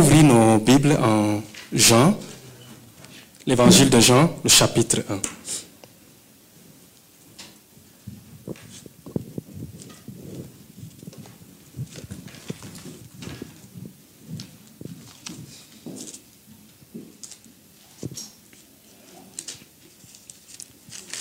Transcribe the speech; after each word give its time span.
ouvrir 0.00 0.22
nos 0.24 0.58
Bibles 0.58 0.96
en 1.02 1.42
Jean, 1.74 2.16
l'évangile 3.46 3.90
de 3.90 4.00
Jean, 4.00 4.30
le 4.42 4.48
chapitre 4.48 5.00
1. 5.10 5.20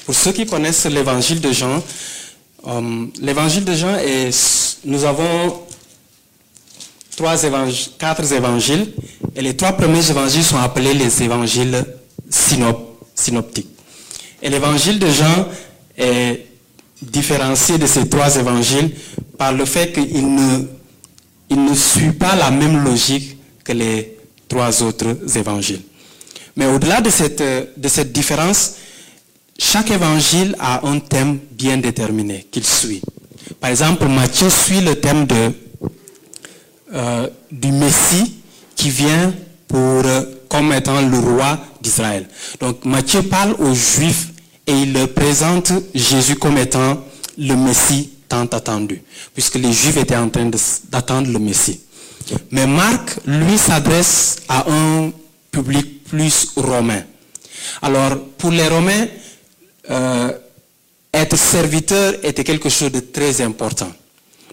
Pour 0.06 0.16
ceux 0.16 0.32
qui 0.32 0.46
connaissent 0.46 0.86
l'évangile 0.86 1.42
de 1.42 1.52
Jean, 1.52 1.84
euh, 2.68 3.06
l'évangile 3.20 3.66
de 3.66 3.74
Jean 3.74 3.96
est, 3.98 4.80
nous 4.86 5.04
avons 5.04 5.69
trois 7.20 7.44
évangiles, 7.44 7.92
quatre 7.98 8.32
évangiles, 8.32 8.94
et 9.36 9.42
les 9.42 9.54
trois 9.54 9.74
premiers 9.74 10.10
évangiles 10.10 10.42
sont 10.46 10.58
appelés 10.58 10.94
les 10.94 11.22
évangiles 11.22 11.84
synoptiques. 13.14 13.68
Et 14.42 14.50
l'évangile 14.50 15.00
de 15.00 15.08
Jean 15.08 15.46
est 15.98 16.46
différencié 17.02 17.78
de 17.78 17.86
ces 17.88 18.08
trois 18.08 18.38
évangiles 18.38 18.92
par 19.38 19.52
le 19.52 19.66
fait 19.66 19.92
qu'il 19.92 20.34
ne, 20.34 20.62
il 21.50 21.62
ne 21.66 21.76
suit 21.76 22.14
pas 22.14 22.38
la 22.38 22.52
même 22.52 22.82
logique 22.86 23.36
que 23.66 23.74
les 23.74 24.18
trois 24.48 24.82
autres 24.82 25.18
évangiles. 25.36 25.82
Mais 26.56 26.68
au-delà 26.68 27.02
de 27.02 27.10
cette, 27.10 27.44
de 27.44 27.88
cette 27.90 28.14
différence, 28.14 28.76
chaque 29.58 29.92
évangile 29.92 30.56
a 30.58 30.88
un 30.88 31.00
thème 31.00 31.38
bien 31.52 31.76
déterminé 31.80 32.48
qu'il 32.50 32.64
suit. 32.66 33.02
Par 33.60 33.72
exemple, 33.72 34.08
Matthieu 34.08 34.50
suit 34.50 34.80
le 34.80 34.96
thème 34.96 35.26
de, 35.28 35.52
euh, 36.94 37.28
du 37.52 37.72
Messie 37.72 38.36
qui 38.76 38.90
vient 38.90 39.34
pour, 39.68 39.78
euh, 40.06 40.24
comme 40.50 40.74
étant 40.74 41.02
le 41.02 41.20
roi 41.20 41.60
d'Israël. 41.82 42.28
Donc 42.60 42.86
Matthieu 42.86 43.24
parle 43.24 43.54
aux 43.60 43.74
Juifs 43.74 44.30
et 44.66 44.74
il 44.74 44.94
leur 44.94 45.10
présente 45.14 45.72
Jésus 45.94 46.36
comme 46.36 46.58
étant 46.58 47.04
le 47.38 47.56
Messie 47.56 48.10
tant 48.28 48.46
attendu, 48.46 49.02
puisque 49.34 49.56
les 49.56 49.74
Juifs 49.74 49.98
étaient 49.98 50.16
en 50.16 50.30
train 50.30 50.50
d'attendre 50.90 51.32
le 51.32 51.40
Messie. 51.40 51.80
Mais 52.52 52.68
Marc, 52.68 53.18
lui, 53.26 53.58
s'adresse 53.58 54.38
à 54.48 54.66
un 54.70 55.12
public 55.52 56.04
plus 56.04 56.50
romain. 56.56 57.04
Alors, 57.82 58.18
pour 58.38 58.52
les 58.52 58.68
Romains, 58.68 59.08
euh, 59.90 60.32
être 61.14 61.36
serviteur 61.36 62.14
était 62.24 62.44
quelque 62.44 62.70
chose 62.70 62.92
de 62.92 63.00
très 63.00 63.42
important. 63.42 63.92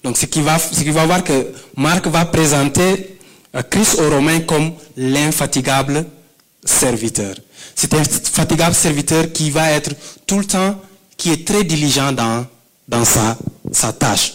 Donc 0.06 0.16
ce 0.18 0.26
qui 0.26 0.40
va, 0.40 0.56
ce 0.56 0.84
qui 0.84 0.90
va 0.90 1.04
voir 1.04 1.24
que 1.24 1.48
Marc 1.76 2.06
va 2.06 2.24
présenter 2.26 3.18
euh, 3.56 3.62
Christ 3.68 3.98
aux 3.98 4.08
Romains 4.08 4.38
comme 4.38 4.70
l'infatigable 4.96 6.06
serviteur. 6.64 7.34
C'est 7.74 7.92
un 7.92 8.04
fatigable 8.04 8.76
serviteur 8.76 9.32
qui 9.32 9.50
va 9.50 9.72
être 9.72 9.90
tout 10.24 10.38
le 10.38 10.44
temps, 10.44 10.80
qui 11.16 11.32
est 11.32 11.44
très 11.44 11.64
diligent 11.64 12.12
dans, 12.12 12.46
dans 12.86 13.04
sa, 13.04 13.36
sa 13.72 13.92
tâche. 13.92 14.34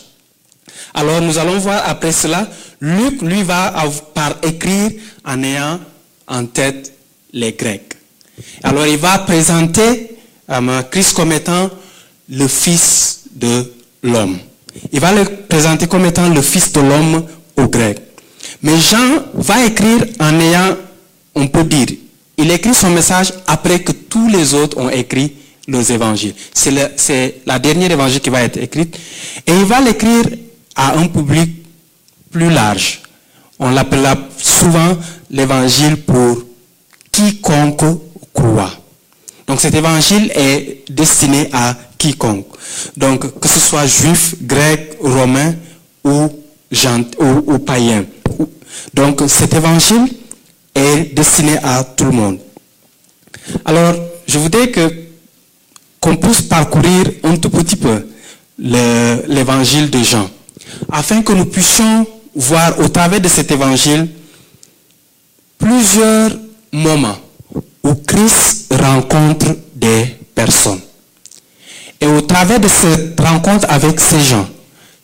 Alors 0.93 1.21
nous 1.21 1.37
allons 1.37 1.57
voir 1.59 1.83
après 1.87 2.11
cela, 2.11 2.49
Luc 2.81 3.21
lui 3.21 3.41
va 3.41 3.73
par 4.13 4.35
écrire 4.43 4.91
en 5.23 5.41
ayant 5.41 5.79
en 6.27 6.47
tête 6.47 6.91
les 7.31 7.53
Grecs. 7.53 7.93
Alors 8.61 8.87
il 8.87 8.97
va 8.97 9.19
présenter 9.19 10.17
Christ 10.91 11.15
comme 11.15 11.31
étant 11.31 11.69
le 12.27 12.49
Fils 12.49 13.21
de 13.33 13.71
l'homme. 14.03 14.37
Il 14.91 14.99
va 14.99 15.11
le 15.13 15.25
présenter 15.25 15.87
comme 15.87 16.05
étant 16.05 16.29
le 16.29 16.41
Fils 16.41 16.71
de 16.71 16.81
l'homme 16.81 17.25
au 17.57 17.67
grec. 17.67 17.99
Mais 18.61 18.77
Jean 18.77 19.23
va 19.33 19.65
écrire 19.65 20.05
en 20.19 20.39
ayant, 20.39 20.75
on 21.35 21.47
peut 21.47 21.63
dire, 21.63 21.87
il 22.37 22.51
écrit 22.51 22.73
son 22.73 22.89
message 22.89 23.33
après 23.47 23.79
que 23.79 23.91
tous 23.91 24.27
les 24.29 24.53
autres 24.53 24.77
ont 24.77 24.89
écrit 24.89 25.33
leurs 25.67 25.91
évangiles. 25.91 26.33
C'est 26.53 27.41
la 27.45 27.59
dernière 27.59 27.91
évangile 27.91 28.19
qui 28.19 28.29
va 28.29 28.41
être 28.41 28.57
écrite. 28.57 28.97
Et 29.45 29.51
il 29.51 29.65
va 29.65 29.79
l'écrire 29.81 30.25
à 30.75 30.97
un 30.97 31.07
public 31.07 31.49
plus 32.31 32.49
large. 32.49 33.01
On 33.59 33.69
l'appelle 33.69 34.07
souvent 34.37 34.97
l'évangile 35.29 35.97
pour 35.97 36.43
quiconque 37.11 37.83
croit. 38.33 38.71
Donc 39.47 39.59
cet 39.61 39.75
évangile 39.75 40.31
est 40.33 40.83
destiné 40.89 41.49
à 41.53 41.75
quiconque. 42.01 42.47
Donc 42.97 43.39
que 43.39 43.47
ce 43.47 43.59
soit 43.59 43.85
juif, 43.85 44.35
grec, 44.41 44.97
romain 45.01 45.53
ou, 46.03 46.29
ou, 47.47 47.59
païen. 47.59 48.05
Donc 48.93 49.21
cet 49.27 49.53
évangile 49.53 50.07
est 50.73 51.13
destiné 51.13 51.57
à 51.61 51.83
tout 51.83 52.05
le 52.05 52.11
monde. 52.11 52.39
Alors 53.65 53.93
je 54.27 54.39
voudrais 54.39 54.69
que 54.69 54.91
qu'on 55.99 56.15
puisse 56.15 56.41
parcourir 56.41 57.03
un 57.23 57.35
tout 57.37 57.51
petit 57.51 57.75
peu 57.75 58.07
l'évangile 58.57 59.89
de 59.91 60.01
Jean, 60.01 60.27
afin 60.91 61.21
que 61.21 61.33
nous 61.33 61.45
puissions 61.45 62.07
voir 62.33 62.79
au 62.79 62.87
travers 62.87 63.21
de 63.21 63.27
cet 63.27 63.51
évangile 63.51 64.07
plusieurs 65.59 66.31
moments 66.71 67.17
où 67.83 67.93
Christ 67.93 68.73
rencontre 68.73 69.55
des 69.75 70.15
personnes. 70.33 70.81
Et 71.99 72.07
au 72.07 72.21
travers 72.41 72.59
de 72.59 72.67
cette 72.67 73.19
rencontre 73.19 73.67
avec 73.69 73.99
ces 73.99 74.19
gens, 74.19 74.49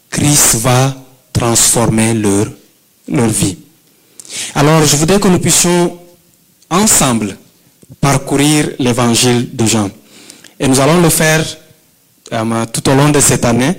Christ 0.09 0.55
va 0.55 0.95
transformer 1.31 2.15
leur, 2.15 2.47
vie. 3.27 3.59
Alors, 4.55 4.83
je 4.83 4.95
voudrais 4.97 5.19
que 5.19 5.27
nous 5.27 5.37
puissions 5.37 5.99
ensemble 6.71 7.37
parcourir 8.01 8.69
l'évangile 8.79 9.55
de 9.55 9.65
Jean. 9.67 9.91
Et 10.59 10.67
nous 10.67 10.79
allons 10.79 10.99
le 10.99 11.09
faire 11.09 11.45
euh, 12.33 12.65
tout 12.73 12.89
au 12.89 12.95
long 12.95 13.09
de 13.09 13.19
cette 13.19 13.45
année. 13.45 13.75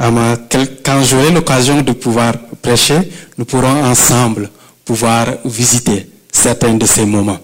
Euh, 0.00 0.36
quand 0.84 1.00
j'aurai 1.04 1.30
l'occasion 1.30 1.82
de 1.82 1.92
pouvoir 1.92 2.32
prêcher, 2.60 2.98
nous 3.38 3.44
pourrons 3.44 3.84
ensemble 3.84 4.50
pouvoir 4.84 5.28
visiter 5.44 6.10
certains 6.32 6.74
de 6.74 6.84
ces 6.86 7.06
moments. 7.06 7.38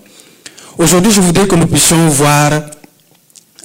Aujourd'hui, 0.77 1.13
je 1.13 1.21
voudrais 1.21 1.47
que 1.47 1.55
nous 1.55 1.69
puissions 1.69 2.09
voir 2.09 2.51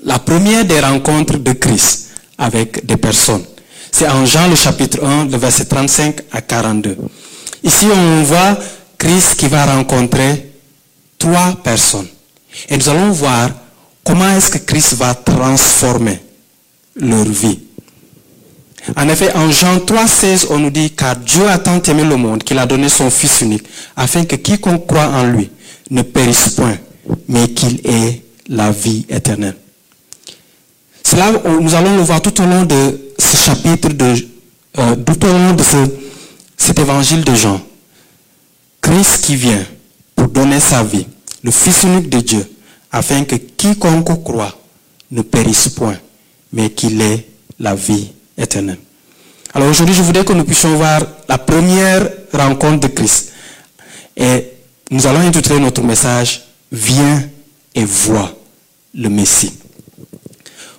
la 0.03 0.19
première 0.19 0.65
des 0.65 0.79
rencontres 0.79 1.37
de 1.37 1.53
Christ 1.53 2.09
avec 2.37 2.85
des 2.85 2.97
personnes. 2.97 3.43
C'est 3.91 4.07
en 4.07 4.25
Jean 4.25 4.47
le 4.47 4.55
chapitre 4.55 5.03
1, 5.03 5.25
le 5.25 5.37
verset 5.37 5.65
35 5.65 6.21
à 6.31 6.41
42. 6.41 6.97
Ici, 7.63 7.87
on 7.91 8.23
voit 8.23 8.57
Christ 8.97 9.35
qui 9.35 9.47
va 9.47 9.65
rencontrer 9.65 10.51
trois 11.17 11.55
personnes. 11.63 12.07
Et 12.69 12.77
nous 12.77 12.89
allons 12.89 13.11
voir 13.11 13.49
comment 14.03 14.29
est-ce 14.29 14.51
que 14.51 14.57
Christ 14.59 14.93
va 14.93 15.13
transformer 15.15 16.19
leur 16.95 17.25
vie. 17.25 17.59
En 18.95 19.09
effet, 19.09 19.33
en 19.35 19.51
Jean 19.51 19.79
3, 19.79 20.07
16, 20.07 20.47
on 20.49 20.59
nous 20.59 20.69
dit, 20.69 20.91
car 20.91 21.15
Dieu 21.15 21.47
a 21.49 21.57
tant 21.57 21.81
aimé 21.81 22.03
le 22.03 22.15
monde 22.15 22.43
qu'il 22.43 22.57
a 22.57 22.65
donné 22.65 22.87
son 22.87 23.09
Fils 23.09 23.41
unique, 23.41 23.65
afin 23.95 24.23
que 24.25 24.35
quiconque 24.37 24.87
croit 24.87 25.07
en 25.07 25.23
lui 25.23 25.49
ne 25.89 26.01
périsse 26.03 26.49
point, 26.49 26.77
mais 27.27 27.49
qu'il 27.49 27.81
est 27.85 28.21
la 28.47 28.71
vie 28.71 29.05
éternelle. 29.09 29.55
Cela, 31.09 31.31
nous 31.61 31.73
allons 31.73 31.95
le 31.95 32.01
voir 32.01 32.21
tout 32.21 32.41
au 32.41 32.45
long 32.45 32.65
de 32.65 33.13
ce 33.17 33.37
chapitre, 33.37 33.87
de, 33.87 34.13
euh, 34.77 34.93
tout 35.05 35.23
au 35.25 35.29
long 35.29 35.53
de 35.53 35.63
cet 36.57 36.77
évangile 36.79 37.23
de 37.23 37.33
Jean. 37.33 37.61
Christ 38.81 39.23
qui 39.23 39.37
vient 39.37 39.65
pour 40.17 40.27
donner 40.27 40.59
sa 40.59 40.83
vie, 40.83 41.07
le 41.43 41.51
Fils 41.51 41.83
unique 41.83 42.09
de 42.09 42.19
Dieu, 42.19 42.45
afin 42.91 43.23
que 43.23 43.35
quiconque 43.35 44.21
croit 44.21 44.53
ne 45.09 45.21
périsse 45.21 45.69
point, 45.69 45.95
mais 46.51 46.71
qu'il 46.71 47.01
ait 47.01 47.25
la 47.57 47.73
vie 47.73 48.09
éternelle. 48.37 48.79
Alors 49.53 49.69
aujourd'hui, 49.69 49.95
je 49.95 50.01
voudrais 50.01 50.25
que 50.25 50.33
nous 50.33 50.43
puissions 50.43 50.75
voir 50.75 50.99
la 51.29 51.37
première 51.37 52.05
rencontre 52.33 52.81
de 52.81 52.87
Christ. 52.93 53.31
Et 54.17 54.43
nous 54.91 55.07
allons 55.07 55.21
intituler 55.21 55.61
notre 55.61 55.81
message 55.83 56.43
viens 56.69 57.23
et 57.73 57.85
vois 57.85 58.35
le 58.93 59.07
Messie. 59.07 59.53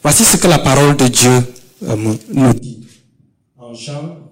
Voici 0.02 0.24
ce 0.24 0.36
que 0.36 0.46
la 0.46 0.58
parole 0.58 0.96
de 0.96 1.08
Dieu 1.08 1.30
euh, 1.82 1.96
nous 2.32 2.52
dit. 2.54 2.86
En 3.56 3.74
Jean, 3.74 4.30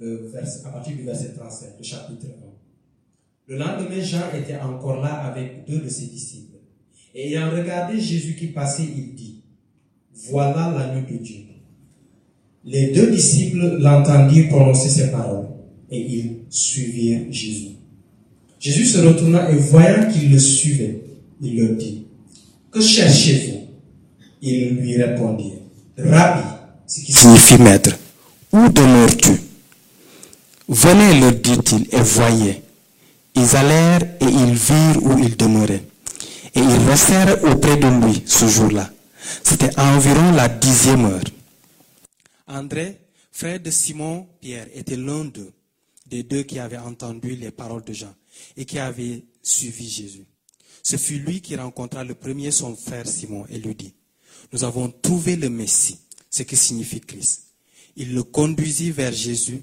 à 0.00 0.68
partir 0.70 0.96
du 0.96 1.02
verset 1.04 1.32
37, 1.36 1.76
le 1.78 1.84
chapitre 1.84 2.26
1. 2.26 2.50
Le 3.46 3.56
lendemain, 3.58 4.00
Jean 4.02 4.24
était 4.36 4.56
encore 4.56 5.00
là 5.00 5.14
avec 5.24 5.64
deux 5.68 5.78
de 5.80 5.88
ses 5.88 6.06
disciples. 6.06 6.56
Et 7.14 7.28
ayant 7.28 7.50
regardé 7.50 8.00
Jésus 8.00 8.36
qui 8.36 8.48
passait, 8.48 8.84
il 8.84 9.14
dit, 9.14 9.42
Voilà 10.30 10.72
l'agneau 10.76 11.06
de 11.08 11.16
Dieu. 11.16 11.40
Les 12.64 12.92
deux 12.92 13.10
disciples 13.10 13.78
l'entendirent 13.80 14.48
prononcer 14.48 14.88
ces 14.88 15.10
paroles 15.10 15.48
et 15.90 16.00
ils 16.00 16.36
suivirent 16.50 17.26
Jésus. 17.30 17.76
Jésus 18.58 18.86
se 18.86 18.98
retourna 18.98 19.50
et 19.50 19.56
voyant 19.56 20.10
qu'il 20.10 20.30
le 20.30 20.38
suivait, 20.38 21.00
il 21.40 21.58
leur 21.58 21.76
dit, 21.76 22.06
Que 22.70 22.80
cherchez-vous? 22.80 23.49
Ils 24.42 24.76
lui 24.76 25.02
répondirent, 25.02 25.60
Rabbi, 25.98 26.48
ce 26.86 27.00
qui 27.00 27.12
signifie 27.12 27.58
maître, 27.58 27.96
où 28.52 28.68
demeures-tu? 28.68 29.32
Venez, 30.68 31.20
leur 31.20 31.32
dit-il, 31.32 31.94
et 31.94 32.00
voyez. 32.00 32.62
Ils 33.34 33.56
allèrent 33.56 34.02
et 34.20 34.24
ils 34.24 34.54
virent 34.54 35.02
où 35.02 35.18
il 35.18 35.36
demeurait. 35.36 35.84
Et 36.54 36.60
ils 36.60 36.88
restèrent 36.88 37.42
auprès 37.44 37.76
de 37.76 37.86
lui 37.86 38.22
ce 38.26 38.46
jour-là. 38.46 38.90
C'était 39.44 39.78
environ 39.78 40.32
la 40.32 40.48
dixième 40.48 41.04
heure. 41.04 41.24
André, 42.48 42.98
frère 43.30 43.60
de 43.60 43.70
Simon 43.70 44.26
Pierre, 44.40 44.66
était 44.74 44.96
l'un 44.96 45.24
d'eux, 45.24 45.52
des 46.06 46.22
deux 46.22 46.42
qui 46.42 46.58
avaient 46.58 46.78
entendu 46.78 47.36
les 47.36 47.50
paroles 47.50 47.84
de 47.84 47.92
Jean 47.92 48.14
et 48.56 48.64
qui 48.64 48.78
avaient 48.78 49.24
suivi 49.42 49.88
Jésus. 49.88 50.24
Ce 50.82 50.96
fut 50.96 51.18
lui 51.18 51.40
qui 51.40 51.56
rencontra 51.56 52.04
le 52.04 52.14
premier 52.14 52.50
son 52.50 52.74
frère 52.74 53.06
Simon 53.06 53.44
et 53.50 53.58
lui 53.58 53.74
dit, 53.74 53.94
nous 54.52 54.64
avons 54.64 54.90
trouvé 54.90 55.36
le 55.36 55.48
Messie, 55.48 55.98
ce 56.30 56.42
qui 56.42 56.56
signifie 56.56 57.00
Christ. 57.00 57.44
Il 57.96 58.14
le 58.14 58.22
conduisit 58.22 58.90
vers 58.90 59.12
Jésus. 59.12 59.62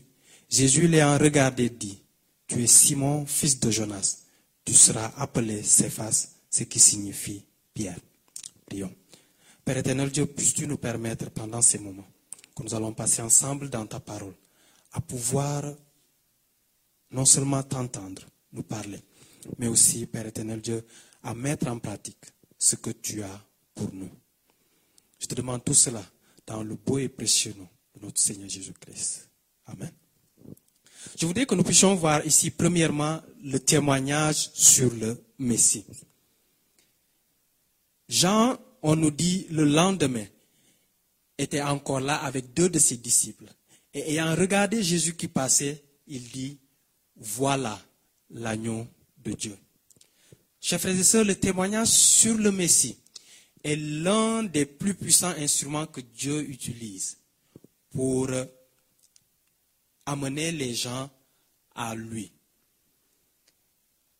Jésus 0.49 0.87
l'ayant 0.87 1.17
regardé 1.17 1.69
dit, 1.69 2.01
tu 2.47 2.63
es 2.63 2.67
Simon, 2.67 3.25
fils 3.25 3.59
de 3.59 3.71
Jonas. 3.71 4.19
Tu 4.63 4.73
seras 4.73 5.13
appelé 5.17 5.63
Céphas, 5.63 6.29
ce 6.49 6.63
qui 6.63 6.79
signifie 6.79 7.43
Pierre. 7.73 7.99
Prions. 8.65 8.93
Père 9.63 9.77
éternel 9.77 10.11
Dieu, 10.11 10.25
puisses-tu 10.25 10.67
nous 10.67 10.77
permettre 10.77 11.29
pendant 11.31 11.61
ces 11.61 11.79
moments 11.79 12.07
que 12.55 12.63
nous 12.63 12.73
allons 12.73 12.93
passer 12.93 13.21
ensemble 13.21 13.69
dans 13.69 13.85
ta 13.85 13.99
parole, 13.99 14.33
à 14.93 15.01
pouvoir 15.01 15.63
non 17.11 17.25
seulement 17.25 17.63
t'entendre, 17.63 18.23
nous 18.51 18.63
parler, 18.63 18.99
mais 19.57 19.67
aussi, 19.67 20.05
Père 20.05 20.25
éternel 20.25 20.61
Dieu, 20.61 20.85
à 21.23 21.33
mettre 21.33 21.67
en 21.67 21.79
pratique 21.79 22.25
ce 22.57 22.75
que 22.75 22.89
tu 22.89 23.21
as 23.23 23.45
pour 23.75 23.93
nous. 23.93 24.09
Je 25.19 25.25
te 25.25 25.35
demande 25.35 25.63
tout 25.63 25.73
cela 25.73 26.03
dans 26.45 26.63
le 26.63 26.75
beau 26.75 26.97
et 26.97 27.09
précieux 27.09 27.53
nom 27.57 27.67
de 27.95 28.05
notre 28.05 28.19
Seigneur 28.19 28.49
Jésus-Christ. 28.49 29.29
Amen. 29.65 29.91
Je 31.19 31.25
voudrais 31.25 31.45
que 31.45 31.55
nous 31.55 31.63
puissions 31.63 31.95
voir 31.95 32.25
ici, 32.25 32.51
premièrement, 32.51 33.21
le 33.43 33.59
témoignage 33.59 34.51
sur 34.53 34.93
le 34.93 35.23
Messie. 35.39 35.85
Jean, 38.07 38.57
on 38.81 38.95
nous 38.95 39.11
dit 39.11 39.47
le 39.49 39.65
lendemain, 39.65 40.25
était 41.37 41.61
encore 41.61 41.99
là 41.99 42.17
avec 42.17 42.53
deux 42.53 42.69
de 42.69 42.79
ses 42.79 42.97
disciples. 42.97 43.45
Et 43.93 44.11
ayant 44.11 44.35
regardé 44.35 44.83
Jésus 44.83 45.15
qui 45.15 45.27
passait, 45.27 45.83
il 46.07 46.23
dit, 46.29 46.59
voilà 47.15 47.79
l'agneau 48.29 48.87
de 49.23 49.33
Dieu. 49.33 49.57
Chers 50.59 50.79
frères 50.79 50.97
et 50.97 51.03
sœurs, 51.03 51.25
le 51.25 51.35
témoignage 51.35 51.87
sur 51.87 52.35
le 52.35 52.51
Messie 52.51 52.97
est 53.63 53.75
l'un 53.75 54.43
des 54.43 54.65
plus 54.65 54.93
puissants 54.93 55.33
instruments 55.37 55.87
que 55.87 56.01
Dieu 56.01 56.41
utilise 56.49 57.17
pour 57.91 58.29
amener 60.05 60.51
les 60.51 60.73
gens 60.73 61.09
à 61.75 61.95
lui. 61.95 62.31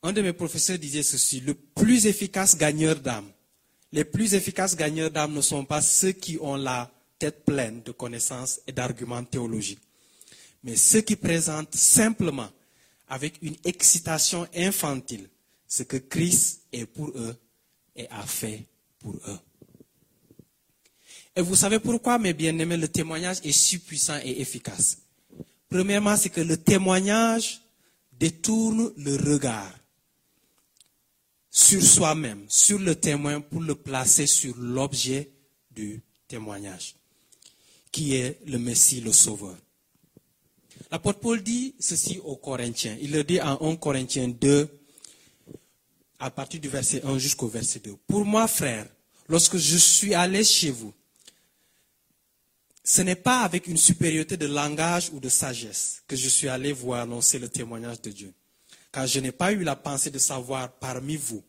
Un 0.04 0.14
de 0.14 0.22
mes 0.22 0.34
professeurs 0.34 0.78
disait 0.78 1.04
ceci, 1.04 1.40
le 1.42 1.54
plus 1.54 2.06
efficace 2.06 2.58
gagneur 2.58 2.98
d'âme, 3.00 3.32
les 3.92 4.06
plus 4.06 4.34
efficaces 4.34 4.76
gagneurs 4.76 5.12
d'âme 5.12 5.34
ne 5.34 5.42
sont 5.42 5.66
pas 5.66 5.82
ceux 5.82 6.12
qui 6.12 6.38
ont 6.40 6.56
la 6.56 6.92
tête 7.18 7.46
pleine 7.46 7.82
de 7.84 7.92
connaissances 7.92 8.62
et 8.68 8.72
d'arguments 8.72 9.24
théologiques, 9.24 9.82
mais 10.64 10.76
ceux 10.76 11.02
qui 11.02 11.16
présentent 11.16 11.76
simplement, 11.76 12.50
avec 13.08 13.42
une 13.42 13.56
excitation 13.64 14.48
infantile, 14.56 15.30
ce 15.68 15.84
que 15.84 15.98
Christ 15.98 16.64
est 16.72 16.86
pour 16.86 17.10
eux 17.10 17.36
et 17.96 18.08
a 18.10 18.26
fait 18.26 18.66
pour 19.00 19.16
eux. 19.16 19.40
Et 21.36 21.42
vous 21.42 21.56
savez 21.56 21.80
pourquoi, 21.80 22.18
mes 22.18 22.34
bien-aimés, 22.34 22.78
le 22.78 22.88
témoignage 22.88 23.38
est 23.44 23.52
si 23.52 23.78
puissant 23.78 24.20
et 24.24 24.42
efficace? 24.42 24.98
Premièrement, 25.70 26.16
c'est 26.16 26.30
que 26.30 26.42
le 26.42 26.58
témoignage 26.58 27.62
détourne 28.12 28.92
le 28.98 29.16
regard 29.16 29.72
sur 31.52 31.84
soi-même, 31.84 32.46
sur 32.48 32.80
le 32.80 32.96
témoin, 32.96 33.42
pour 33.42 33.62
le 33.62 33.76
placer 33.76 34.28
sur 34.28 34.56
l'objet 34.58 35.32
du 35.72 36.02
témoignage, 36.28 36.96
qui 37.92 38.16
est 38.16 38.40
le 38.46 38.58
Messie, 38.58 39.02
le 39.02 39.12
Sauveur. 39.12 39.58
L'apôtre 40.92 41.20
Paul 41.20 41.42
dit 41.44 41.76
ceci 41.80 42.20
aux 42.24 42.38
Corinthiens. 42.38 42.98
Il 43.02 43.12
le 43.12 43.24
dit 43.24 43.42
en 43.42 43.60
1 43.62 43.76
Corinthiens 43.76 44.28
2, 44.28 44.77
à 46.20 46.32
partir 46.32 46.60
du 46.60 46.70
verset 46.70 47.04
1 47.04 47.18
jusqu'au 47.18 47.48
verset 47.48 47.80
2. 47.80 47.96
Pour 48.08 48.26
moi, 48.26 48.48
frère, 48.48 48.88
lorsque 49.28 49.58
je 49.58 49.78
suis 49.78 50.14
allé 50.14 50.44
chez 50.44 50.72
vous, 50.72 50.94
ce 52.84 53.02
n'est 53.02 53.16
pas 53.16 53.42
avec 53.42 53.68
une 53.68 53.78
supériorité 53.78 54.38
de 54.38 54.48
langage 54.48 55.10
ou 55.12 55.20
de 55.20 55.30
sagesse 55.30 56.04
que 56.08 56.16
je 56.16 56.30
suis 56.30 56.48
allé 56.48 56.72
vous 56.72 56.94
annoncer 56.94 57.38
le 57.38 57.50
témoignage 57.50 58.02
de 58.02 58.12
Dieu. 58.12 58.34
Car 58.92 59.06
je 59.06 59.20
n'ai 59.20 59.34
pas 59.34 59.52
eu 59.52 59.64
la 59.64 59.76
pensée 59.76 60.10
de 60.10 60.18
savoir 60.18 60.72
parmi 60.72 61.18
vous 61.18 61.44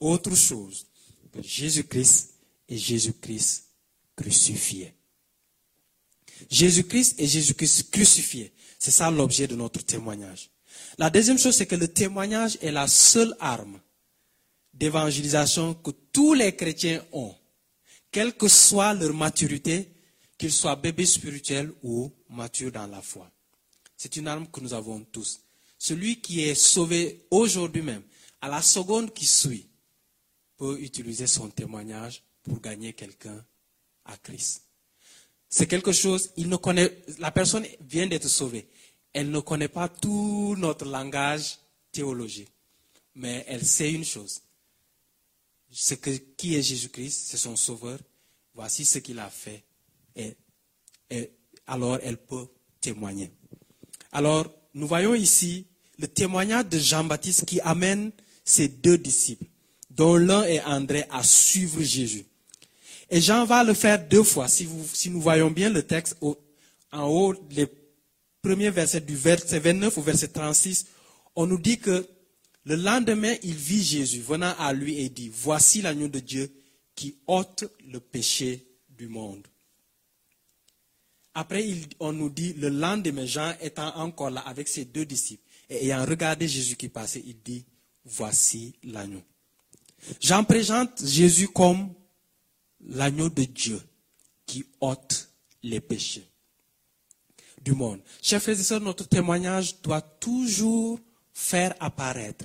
autre 0.00 0.34
chose 0.34 0.86
que 1.32 1.40
Jésus-Christ 1.40 2.34
et 2.68 2.76
Jésus-Christ 2.76 3.68
crucifié. 4.16 4.92
Jésus-Christ 6.50 7.14
et 7.20 7.26
Jésus-Christ 7.28 7.90
crucifié. 7.90 8.52
C'est 8.78 8.90
ça 8.90 9.10
l'objet 9.10 9.46
de 9.46 9.54
notre 9.54 9.84
témoignage. 9.84 10.50
La 10.98 11.08
deuxième 11.08 11.38
chose, 11.38 11.56
c'est 11.56 11.66
que 11.66 11.76
le 11.76 11.88
témoignage 11.88 12.58
est 12.60 12.72
la 12.72 12.88
seule 12.88 13.34
arme 13.38 13.80
d'évangélisation 14.72 15.74
que 15.74 15.90
tous 16.12 16.34
les 16.34 16.54
chrétiens 16.56 17.04
ont, 17.12 17.34
quelle 18.10 18.34
que 18.34 18.48
soit 18.48 18.94
leur 18.94 19.14
maturité 19.14 19.92
qu'il 20.38 20.52
soit 20.52 20.76
bébé 20.76 21.06
spirituel 21.06 21.72
ou 21.82 22.12
mature 22.28 22.72
dans 22.72 22.86
la 22.86 23.00
foi. 23.00 23.30
C'est 23.96 24.16
une 24.16 24.26
arme 24.26 24.48
que 24.48 24.60
nous 24.60 24.74
avons 24.74 25.00
tous. 25.04 25.40
Celui 25.78 26.20
qui 26.20 26.42
est 26.42 26.56
sauvé 26.56 27.26
aujourd'hui 27.30 27.82
même, 27.82 28.02
à 28.40 28.48
la 28.48 28.60
seconde 28.60 29.12
qui 29.12 29.24
suit, 29.24 29.68
peut 30.56 30.80
utiliser 30.80 31.26
son 31.26 31.48
témoignage 31.48 32.22
pour 32.42 32.60
gagner 32.60 32.92
quelqu'un 32.92 33.44
à 34.04 34.16
Christ. 34.16 34.64
C'est 35.48 35.66
quelque 35.66 35.92
chose, 35.92 36.32
il 36.36 36.48
ne 36.48 36.56
connaît, 36.56 37.04
la 37.18 37.30
personne 37.30 37.66
vient 37.80 38.06
d'être 38.06 38.28
sauvée. 38.28 38.68
Elle 39.12 39.30
ne 39.30 39.40
connaît 39.40 39.68
pas 39.68 39.88
tout 39.88 40.56
notre 40.58 40.86
langage 40.86 41.58
théologique, 41.92 42.50
mais 43.14 43.44
elle 43.46 43.64
sait 43.64 43.92
une 43.92 44.04
chose. 44.04 44.40
Que 45.72 46.10
qui 46.36 46.54
est 46.54 46.62
Jésus-Christ, 46.62 47.28
c'est 47.28 47.38
son 47.38 47.56
sauveur. 47.56 47.98
Voici 48.54 48.84
ce 48.84 48.98
qu'il 48.98 49.18
a 49.18 49.30
fait 49.30 49.64
et, 50.14 50.36
alors 51.66 51.98
elle 52.02 52.18
peut 52.18 52.46
témoigner. 52.80 53.30
Alors, 54.12 54.52
nous 54.74 54.86
voyons 54.86 55.14
ici 55.14 55.66
le 55.98 56.06
témoignage 56.08 56.66
de 56.66 56.78
Jean-Baptiste 56.78 57.46
qui 57.46 57.60
amène 57.60 58.12
ses 58.44 58.68
deux 58.68 58.98
disciples, 58.98 59.46
dont 59.90 60.16
l'un 60.16 60.42
est 60.44 60.62
André, 60.64 61.04
à 61.10 61.22
suivre 61.22 61.82
Jésus. 61.82 62.26
Et 63.08 63.20
Jean 63.20 63.44
va 63.44 63.62
le 63.62 63.74
faire 63.74 64.06
deux 64.06 64.22
fois. 64.24 64.48
Si, 64.48 64.68
si 64.92 65.10
nous 65.10 65.20
voyons 65.20 65.50
bien 65.50 65.70
le 65.70 65.82
texte 65.82 66.16
en 66.20 67.06
haut, 67.08 67.34
les 67.50 67.66
premiers 68.42 68.70
versets 68.70 69.00
du 69.00 69.16
verset 69.16 69.58
29 69.58 69.96
au 69.96 70.02
verset 70.02 70.28
36, 70.28 70.86
on 71.36 71.46
nous 71.46 71.58
dit 71.58 71.78
que 71.78 72.06
le 72.64 72.76
lendemain, 72.76 73.34
il 73.42 73.54
vit 73.54 73.82
Jésus 73.82 74.20
venant 74.20 74.54
à 74.58 74.72
lui 74.72 74.98
et 74.98 75.08
dit, 75.08 75.28
voici 75.32 75.82
l'agneau 75.82 76.08
de 76.08 76.20
Dieu 76.20 76.52
qui 76.94 77.16
ôte 77.26 77.64
le 77.88 77.98
péché 77.98 78.66
du 78.88 79.08
monde. 79.08 79.46
Après, 81.34 81.66
on 81.98 82.12
nous 82.12 82.28
dit, 82.28 82.52
le 82.54 82.68
lendemain, 82.68 83.26
Jean 83.26 83.54
étant 83.60 83.96
encore 83.96 84.30
là 84.30 84.40
avec 84.42 84.68
ses 84.68 84.84
deux 84.84 85.04
disciples, 85.04 85.42
et 85.68 85.86
ayant 85.86 86.04
regardé 86.04 86.46
Jésus 86.46 86.76
qui 86.76 86.88
passait, 86.88 87.22
il 87.26 87.40
dit, 87.42 87.64
voici 88.04 88.74
l'agneau. 88.84 89.22
Jean 90.20 90.44
présente 90.44 91.04
Jésus 91.04 91.48
comme 91.48 91.92
l'agneau 92.80 93.28
de 93.28 93.44
Dieu 93.44 93.80
qui 94.46 94.64
ôte 94.80 95.30
les 95.62 95.80
péchés 95.80 96.26
du 97.62 97.72
monde. 97.72 98.00
Chers 98.20 98.42
frères 98.42 98.58
et 98.58 98.62
sœurs, 98.62 98.80
notre 98.80 99.08
témoignage 99.08 99.80
doit 99.80 100.00
toujours 100.00 101.00
faire 101.32 101.74
apparaître 101.80 102.44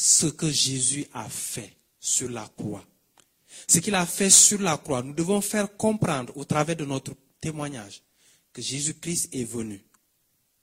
ce 0.00 0.26
que 0.26 0.48
Jésus 0.48 1.08
a 1.12 1.28
fait 1.28 1.76
sur 1.98 2.30
la 2.30 2.48
croix. 2.56 2.86
Ce 3.66 3.80
qu'il 3.80 3.96
a 3.96 4.06
fait 4.06 4.30
sur 4.30 4.60
la 4.62 4.76
croix, 4.76 5.02
nous 5.02 5.12
devons 5.12 5.40
faire 5.40 5.76
comprendre 5.76 6.32
au 6.36 6.44
travers 6.44 6.76
de 6.76 6.84
notre 6.84 7.14
témoignage 7.40 8.00
que 8.52 8.62
Jésus-Christ 8.62 9.30
est 9.34 9.42
venu 9.42 9.84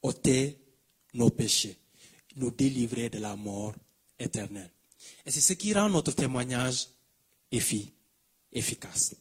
ôter 0.02 0.58
nos 1.14 1.30
péchés, 1.32 1.76
nous 2.38 2.50
délivrer 2.50 3.10
de 3.10 3.20
la 3.20 3.36
mort 3.36 3.76
éternelle. 4.18 4.72
Et 5.26 5.32
c'est 5.32 5.42
ce 5.42 5.52
qui 5.52 5.74
rend 5.74 5.90
notre 5.90 6.14
témoignage 6.14 6.88
efficace. 7.52 9.16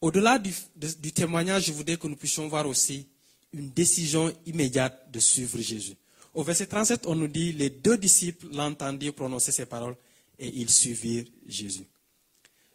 Au-delà 0.00 0.38
du, 0.38 0.54
du, 0.76 1.10
témoignage, 1.10 1.64
je 1.64 1.72
voudrais 1.72 1.96
que 1.96 2.06
nous 2.06 2.14
puissions 2.14 2.46
voir 2.46 2.68
aussi 2.68 3.08
une 3.52 3.70
décision 3.70 4.32
immédiate 4.46 5.10
de 5.10 5.18
suivre 5.18 5.58
Jésus. 5.58 5.96
Au 6.34 6.42
verset 6.42 6.66
37, 6.66 7.06
on 7.06 7.14
nous 7.14 7.28
dit, 7.28 7.52
les 7.52 7.70
deux 7.70 7.96
disciples 7.96 8.48
l'entendirent 8.52 9.14
prononcer 9.14 9.52
ces 9.52 9.66
paroles 9.66 9.96
et 10.38 10.48
ils 10.48 10.70
suivirent 10.70 11.26
Jésus. 11.46 11.86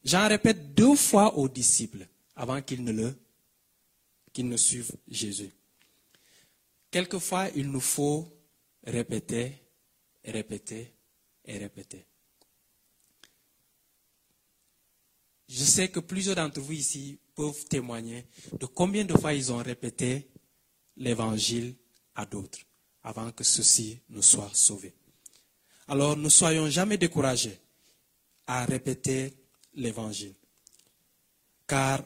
J'en 0.03 0.27
répète 0.27 0.73
deux 0.73 0.95
fois 0.95 1.37
aux 1.37 1.49
disciples 1.49 2.07
avant 2.35 2.61
qu'ils 2.61 2.83
ne 2.83 2.91
le 2.91 3.15
qu'ils 4.31 4.47
ne 4.47 4.57
suivent 4.57 4.95
Jésus. 5.07 5.49
Quelquefois, 6.91 7.49
il 7.55 7.69
nous 7.69 7.81
faut 7.81 8.31
répéter 8.85 9.53
répéter 10.25 10.93
et 11.45 11.57
répéter. 11.57 12.05
Je 15.47 15.63
sais 15.63 15.89
que 15.89 15.99
plusieurs 15.99 16.35
d'entre 16.35 16.61
vous 16.61 16.73
ici 16.73 17.19
peuvent 17.35 17.65
témoigner 17.65 18.25
de 18.59 18.65
combien 18.67 19.03
de 19.03 19.13
fois 19.17 19.33
ils 19.33 19.51
ont 19.51 19.57
répété 19.57 20.29
l'évangile 20.97 21.75
à 22.15 22.25
d'autres 22.25 22.59
avant 23.03 23.31
que 23.31 23.43
ceux-ci 23.43 23.99
ne 24.09 24.21
soient 24.21 24.51
sauvés. 24.53 24.93
Alors 25.87 26.15
ne 26.17 26.29
soyons 26.29 26.69
jamais 26.69 26.97
découragés 26.97 27.59
à 28.47 28.65
répéter 28.65 29.33
l'évangile. 29.73 30.35
Car 31.67 32.03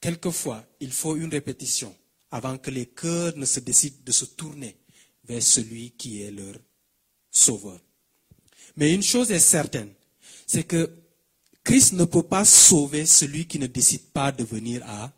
quelquefois, 0.00 0.64
il 0.80 0.92
faut 0.92 1.16
une 1.16 1.30
répétition 1.30 1.94
avant 2.30 2.58
que 2.58 2.70
les 2.70 2.86
cœurs 2.86 3.36
ne 3.36 3.46
se 3.46 3.60
décident 3.60 3.98
de 4.04 4.12
se 4.12 4.24
tourner 4.24 4.76
vers 5.24 5.42
celui 5.42 5.92
qui 5.92 6.22
est 6.22 6.30
leur 6.30 6.56
sauveur. 7.30 7.80
Mais 8.76 8.92
une 8.92 9.02
chose 9.02 9.30
est 9.30 9.38
certaine, 9.38 9.92
c'est 10.46 10.64
que 10.64 10.90
Christ 11.62 11.92
ne 11.94 12.04
peut 12.04 12.22
pas 12.22 12.44
sauver 12.44 13.06
celui 13.06 13.46
qui 13.46 13.58
ne 13.58 13.66
décide 13.66 14.10
pas 14.12 14.32
de 14.32 14.44
venir 14.44 14.82
à, 14.84 15.12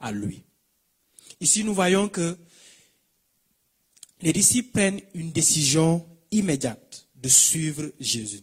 à 0.00 0.12
lui. 0.12 0.44
Ici, 1.40 1.64
nous 1.64 1.74
voyons 1.74 2.08
que 2.08 2.38
les 4.26 4.32
disciples 4.32 4.72
prennent 4.72 5.00
une 5.14 5.30
décision 5.30 6.04
immédiate 6.32 7.06
de 7.14 7.28
suivre 7.28 7.92
Jésus. 8.00 8.40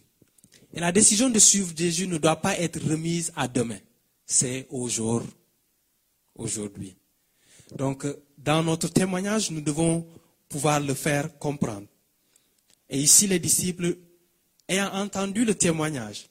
Et 0.72 0.80
la 0.80 0.90
décision 0.90 1.28
de 1.28 1.38
suivre 1.38 1.74
Jésus 1.76 2.06
ne 2.06 2.16
doit 2.16 2.40
pas 2.40 2.58
être 2.58 2.80
remise 2.88 3.30
à 3.36 3.48
demain. 3.48 3.78
C'est 4.24 4.66
aujourd'hui. 4.70 6.96
Donc, 7.76 8.06
dans 8.38 8.62
notre 8.62 8.88
témoignage, 8.88 9.50
nous 9.50 9.60
devons 9.60 10.06
pouvoir 10.48 10.80
le 10.80 10.94
faire 10.94 11.38
comprendre. 11.38 11.86
Et 12.88 12.98
ici, 12.98 13.26
les 13.26 13.38
disciples, 13.38 13.98
ayant 14.66 14.90
entendu 14.90 15.44
le 15.44 15.54
témoignage, 15.54 16.30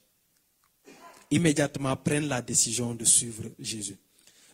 immédiatement 1.29 1.95
prennent 1.95 2.27
la 2.27 2.41
décision 2.41 2.95
de 2.95 3.05
suivre 3.05 3.43
Jésus. 3.59 3.97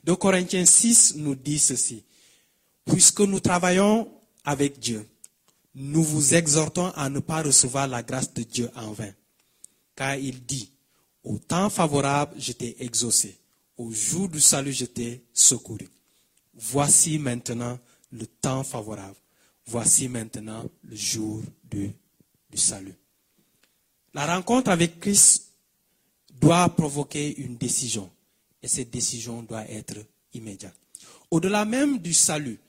De 0.03 0.11
Corinthiens 0.11 0.65
6 0.65 1.15
nous 1.15 1.35
dit 1.35 1.57
ceci. 1.57 2.03
Puisque 2.83 3.21
nous 3.21 3.39
travaillons 3.39 4.18
avec 4.49 4.79
Dieu, 4.79 5.07
nous 5.75 6.03
vous 6.03 6.33
exhortons 6.33 6.91
à 6.95 7.07
ne 7.07 7.19
pas 7.19 7.43
recevoir 7.43 7.87
la 7.87 8.01
grâce 8.01 8.33
de 8.33 8.41
Dieu 8.41 8.67
en 8.75 8.93
vain. 8.93 9.11
Car 9.95 10.15
il 10.15 10.43
dit, 10.43 10.71
au 11.23 11.37
temps 11.37 11.69
favorable, 11.69 12.33
je 12.39 12.53
t'ai 12.53 12.83
exaucé. 12.83 13.37
Au 13.77 13.91
jour 13.91 14.27
du 14.27 14.39
salut, 14.39 14.73
je 14.73 14.85
t'ai 14.85 15.23
secouru. 15.33 15.87
Voici 16.55 17.19
maintenant 17.19 17.77
le 18.11 18.25
temps 18.25 18.63
favorable. 18.63 19.15
Voici 19.67 20.07
maintenant 20.07 20.65
le 20.83 20.95
jour 20.95 21.43
du, 21.63 21.91
du 22.49 22.57
salut. 22.57 22.95
La 24.15 24.25
rencontre 24.25 24.71
avec 24.71 24.99
Christ 24.99 25.51
doit 26.41 26.69
provoquer 26.69 27.37
une 27.37 27.55
décision. 27.55 28.09
Et 28.63 28.67
cette 28.67 28.89
décision 28.89 29.43
doit 29.43 29.69
être 29.69 29.97
immédiate. 30.33 30.75
Au-delà 31.29 31.65
même 31.65 31.99
du 31.99 32.15
salut, 32.15 32.59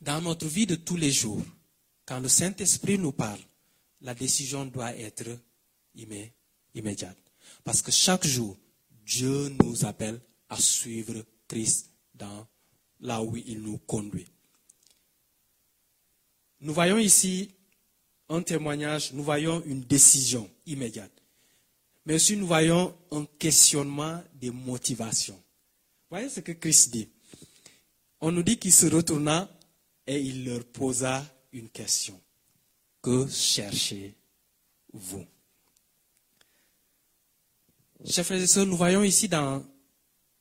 dans 0.00 0.20
notre 0.20 0.46
vie 0.46 0.66
de 0.66 0.76
tous 0.76 0.96
les 0.96 1.10
jours, 1.12 1.42
quand 2.06 2.20
le 2.20 2.28
Saint-Esprit 2.28 2.98
nous 2.98 3.12
parle, 3.12 3.40
la 4.00 4.14
décision 4.14 4.64
doit 4.64 4.96
être 4.96 5.28
immédiate. 6.74 7.18
Parce 7.64 7.82
que 7.82 7.92
chaque 7.92 8.26
jour, 8.26 8.56
Dieu 9.04 9.48
nous 9.62 9.84
appelle 9.84 10.20
à 10.48 10.56
suivre 10.56 11.24
Christ 11.46 11.90
dans 12.14 12.46
là 13.00 13.22
où 13.22 13.36
il 13.36 13.60
nous 13.60 13.78
conduit. 13.78 14.26
Nous 16.60 16.74
voyons 16.74 16.98
ici 16.98 17.50
un 18.28 18.42
témoignage, 18.42 19.12
nous 19.12 19.22
voyons 19.22 19.62
une 19.64 19.80
décision 19.80 20.48
immédiate. 20.66 21.12
Mais 22.06 22.14
aussi 22.14 22.36
nous 22.36 22.46
voyons 22.46 22.96
un 23.10 23.26
questionnement 23.38 24.22
des 24.34 24.50
motivations. 24.50 25.40
Voyez 26.08 26.28
ce 26.28 26.40
que 26.40 26.52
Christ 26.52 26.90
dit. 26.90 27.08
On 28.20 28.32
nous 28.32 28.42
dit 28.42 28.58
qu'il 28.58 28.72
se 28.72 28.86
retourna 28.86 29.48
et 30.10 30.20
il 30.20 30.44
leur 30.44 30.64
posa 30.64 31.24
une 31.52 31.68
question. 31.68 32.20
Que 33.00 33.28
cherchez-vous? 33.28 35.24
Chers 38.04 38.26
frères 38.26 38.42
et 38.42 38.48
sœurs, 38.48 38.66
nous 38.66 38.76
voyons 38.76 39.04
ici 39.04 39.28
dans 39.28 39.64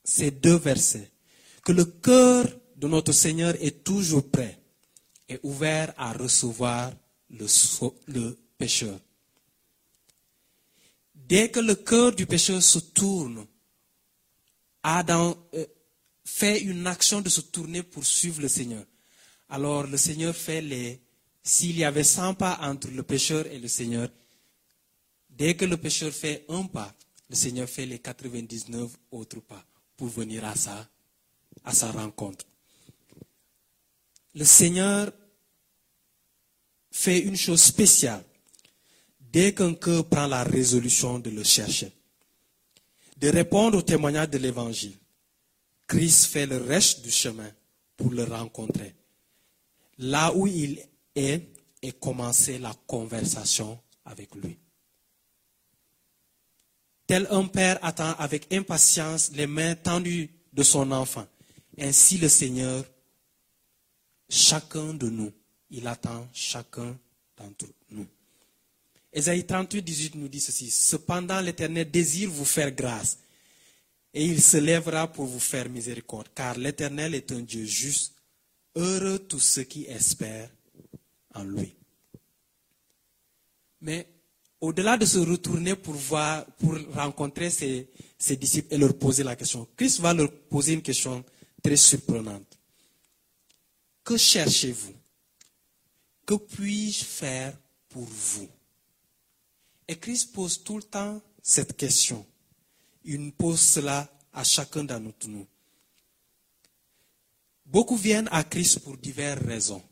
ces 0.04 0.32
deux 0.32 0.58
versets 0.58 1.12
que 1.64 1.72
le 1.72 1.86
cœur 1.86 2.48
de 2.78 2.88
notre 2.88 3.12
Seigneur 3.12 3.54
est 3.62 3.84
toujours 3.84 4.28
prêt 4.32 4.60
et 5.28 5.40
ouvert 5.44 5.94
à 5.98 6.14
recevoir 6.14 6.92
le, 7.30 8.36
pécheur. 8.58 9.00
Dès 11.14 11.52
que 11.52 11.60
le 11.60 11.76
cœur 11.76 12.16
du 12.16 12.26
pécheur 12.26 12.64
se 12.64 12.80
tourne, 12.80 13.46
a 14.82 15.06
euh, 15.54 15.66
fait 16.26 16.60
une 16.60 16.88
action 16.88 17.22
de 17.22 17.30
se 17.30 17.42
tourner 17.42 17.84
pour 17.84 18.04
suivre 18.04 18.42
le 18.42 18.48
Seigneur, 18.48 18.84
alors 19.50 19.88
le 19.88 19.98
Seigneur 19.98 20.36
fait 20.36 20.62
les... 20.62 21.02
S'il 21.42 21.78
y 21.78 21.84
avait 21.84 22.04
100 22.04 22.36
pas 22.36 22.60
entre 22.62 22.90
le 22.90 23.02
pécheur 23.02 23.48
et 23.48 23.58
le 23.58 23.68
Seigneur, 23.68 24.10
dès 25.30 25.56
que 25.56 25.66
le 25.66 25.78
pécheur 25.78 26.12
fait 26.12 26.46
un 26.50 26.66
pas, 26.66 26.94
le 27.30 27.36
Seigneur 27.36 27.68
fait 27.68 27.86
les 27.86 28.00
99 28.00 28.92
autres 29.12 29.40
pas 29.40 29.66
pour 29.98 30.08
venir 30.08 30.46
à 30.46 30.56
sa, 30.56 31.92
rencontre. 31.92 32.46
Le 34.36 34.46
Seigneur 34.46 35.12
fait 36.92 37.20
une 37.20 37.38
chose 37.38 37.62
spéciale 37.62 38.24
dès 39.20 39.54
qu'un 39.54 39.74
cœur 39.74 40.08
prend 40.08 40.28
la 40.28 40.44
résolution 40.44 41.20
de 41.20 41.30
le 41.32 41.44
chercher, 41.44 41.92
de 43.18 43.30
répondre 43.30 43.80
au 43.80 43.82
témoignage 43.82 44.30
de 44.30 44.38
l'Évangile. 44.38 44.98
Christ 45.88 46.26
fait 46.26 46.46
le 46.46 46.58
reste 46.58 47.02
du 47.02 47.12
chemin 47.12 47.50
pour 47.98 48.12
le 48.12 48.24
rencontrer 48.24 48.94
là 50.00 50.34
où 50.34 50.48
il 50.48 50.84
est 51.16 51.48
et 51.82 51.92
commencer 51.94 52.58
la 52.58 52.74
conversation 52.88 53.80
avec 54.06 54.34
lui. 54.36 54.58
Tel 57.08 57.28
un 57.32 57.46
père 57.46 57.80
attend 57.84 58.14
avec 58.18 58.52
impatience 58.54 59.32
les 59.34 59.48
mains 59.48 59.76
tendues 59.76 60.30
de 60.54 60.64
son 60.64 60.92
enfant. 60.92 61.26
Ainsi 61.78 62.18
le 62.18 62.30
Seigneur, 62.30 62.84
chacun 64.30 64.94
de 64.94 65.10
nous, 65.10 65.32
il 65.70 65.88
attend 65.88 66.28
chacun 66.34 66.98
d'entre 67.38 67.66
nous. 67.90 68.08
Ésaïe 69.12 69.46
38, 69.46 69.82
18 69.82 70.16
nous 70.16 70.28
dit 70.28 70.40
ceci. 70.40 70.70
Cependant, 70.70 71.40
l'Éternel 71.42 71.90
désire 71.90 72.30
vous 72.30 72.46
faire 72.46 72.72
grâce 72.72 73.18
et 74.14 74.24
il 74.24 74.42
se 74.42 74.58
lèvera 74.58 75.12
pour 75.12 75.26
vous 75.26 75.40
faire 75.40 75.70
miséricorde, 75.70 76.28
car 76.36 76.58
l'Éternel 76.58 77.16
est 77.16 77.32
un 77.32 77.40
Dieu 77.40 77.66
juste 77.66 78.19
Heureux 78.76 79.20
tous 79.20 79.40
ceux 79.40 79.64
qui 79.64 79.86
espèrent 79.86 80.50
en 81.34 81.44
lui. 81.44 81.76
Mais 83.82 84.08
au-delà 84.62 84.98
de 84.98 85.06
se 85.06 85.20
retourner 85.20 85.76
pour 85.76 85.94
voir, 85.94 86.46
pour 86.58 86.78
rencontrer 86.94 87.50
ses, 87.50 87.90
ses, 88.18 88.36
disciples 88.36 88.74
et 88.74 88.78
leur 88.78 88.98
poser 88.98 89.24
la 89.24 89.36
question, 89.36 89.68
Christ 89.76 90.00
va 90.02 90.14
leur 90.14 90.32
poser 90.32 90.74
une 90.74 90.82
question 90.82 91.24
très 91.64 91.78
surprenante. 91.78 92.58
Que 94.04 94.18
cherchez-vous? 94.18 94.94
Que 96.26 96.36
puis-je 96.36 97.06
faire 97.06 97.58
pour 97.88 98.04
vous? 98.04 98.50
Et 99.88 99.98
Christ 99.98 100.34
pose 100.34 100.64
tout 100.64 100.78
le 100.78 100.84
temps 100.84 101.22
cette 101.42 101.76
question. 101.76 102.26
Il 103.06 103.32
pose 103.32 103.60
cela 103.60 104.08
à 104.34 104.44
chacun 104.44 104.84
d'entre 104.84 105.28
nous. 105.28 105.48
Beaucoup 107.70 107.98
viennent 107.98 108.28
à 108.32 108.44
Christ 108.44 108.80
pour 108.80 108.98
diverses 108.98 109.46
raisons. 109.46 109.84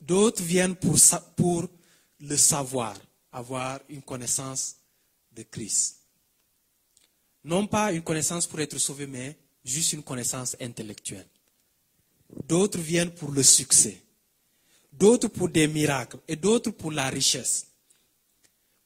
D'autres 0.00 0.42
viennent 0.44 0.76
pour, 0.76 1.68
le 2.20 2.36
savoir, 2.36 2.96
avoir 3.32 3.80
une 3.88 4.02
connaissance 4.02 4.76
de 5.32 5.42
Christ. 5.42 5.96
Non 7.42 7.66
pas 7.66 7.92
une 7.92 8.02
connaissance 8.02 8.46
pour 8.46 8.60
être 8.60 8.78
sauvé, 8.78 9.08
mais 9.08 9.36
juste 9.64 9.92
une 9.92 10.04
connaissance 10.04 10.56
intellectuelle. 10.60 11.26
D'autres 12.46 12.78
viennent 12.78 13.14
pour 13.14 13.32
le 13.32 13.42
succès. 13.42 14.00
D'autres 14.92 15.28
pour 15.28 15.48
des 15.48 15.66
miracles 15.66 16.18
et 16.28 16.36
d'autres 16.36 16.70
pour 16.70 16.92
la 16.92 17.08
richesse. 17.08 17.66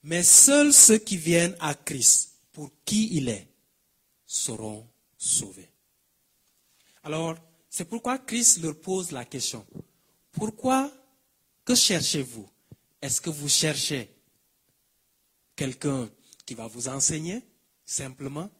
Mais 0.02 0.23
seuls 0.23 0.73
ceux 0.73 0.99
qui 0.99 1.19
viennent 1.19 1.57
à 1.61 1.75
Christ 1.75 2.37
pour 2.52 2.71
qui 2.87 3.16
il 3.16 3.28
est 3.28 3.49
seront 4.25 4.87
sauvés. 5.19 5.71
Alors, 7.02 7.37
c'est 7.68 7.85
pourquoi 7.85 8.18
Christ 8.18 8.62
leur 8.62 8.78
pose 8.80 9.11
la 9.12 9.25
question. 9.25 9.66
Pourquoi 10.32 10.92
Que 11.64 11.75
cherchez-vous? 11.75 12.49
Est-ce 13.00 13.21
que 13.21 13.30
vous 13.30 13.49
cherchez 13.49 14.09
quelqu'un 15.56 16.09
qui 16.47 16.54
va 16.54 16.66
vous 16.66 16.88
enseigner 16.88 17.42
simplement? 17.85 18.50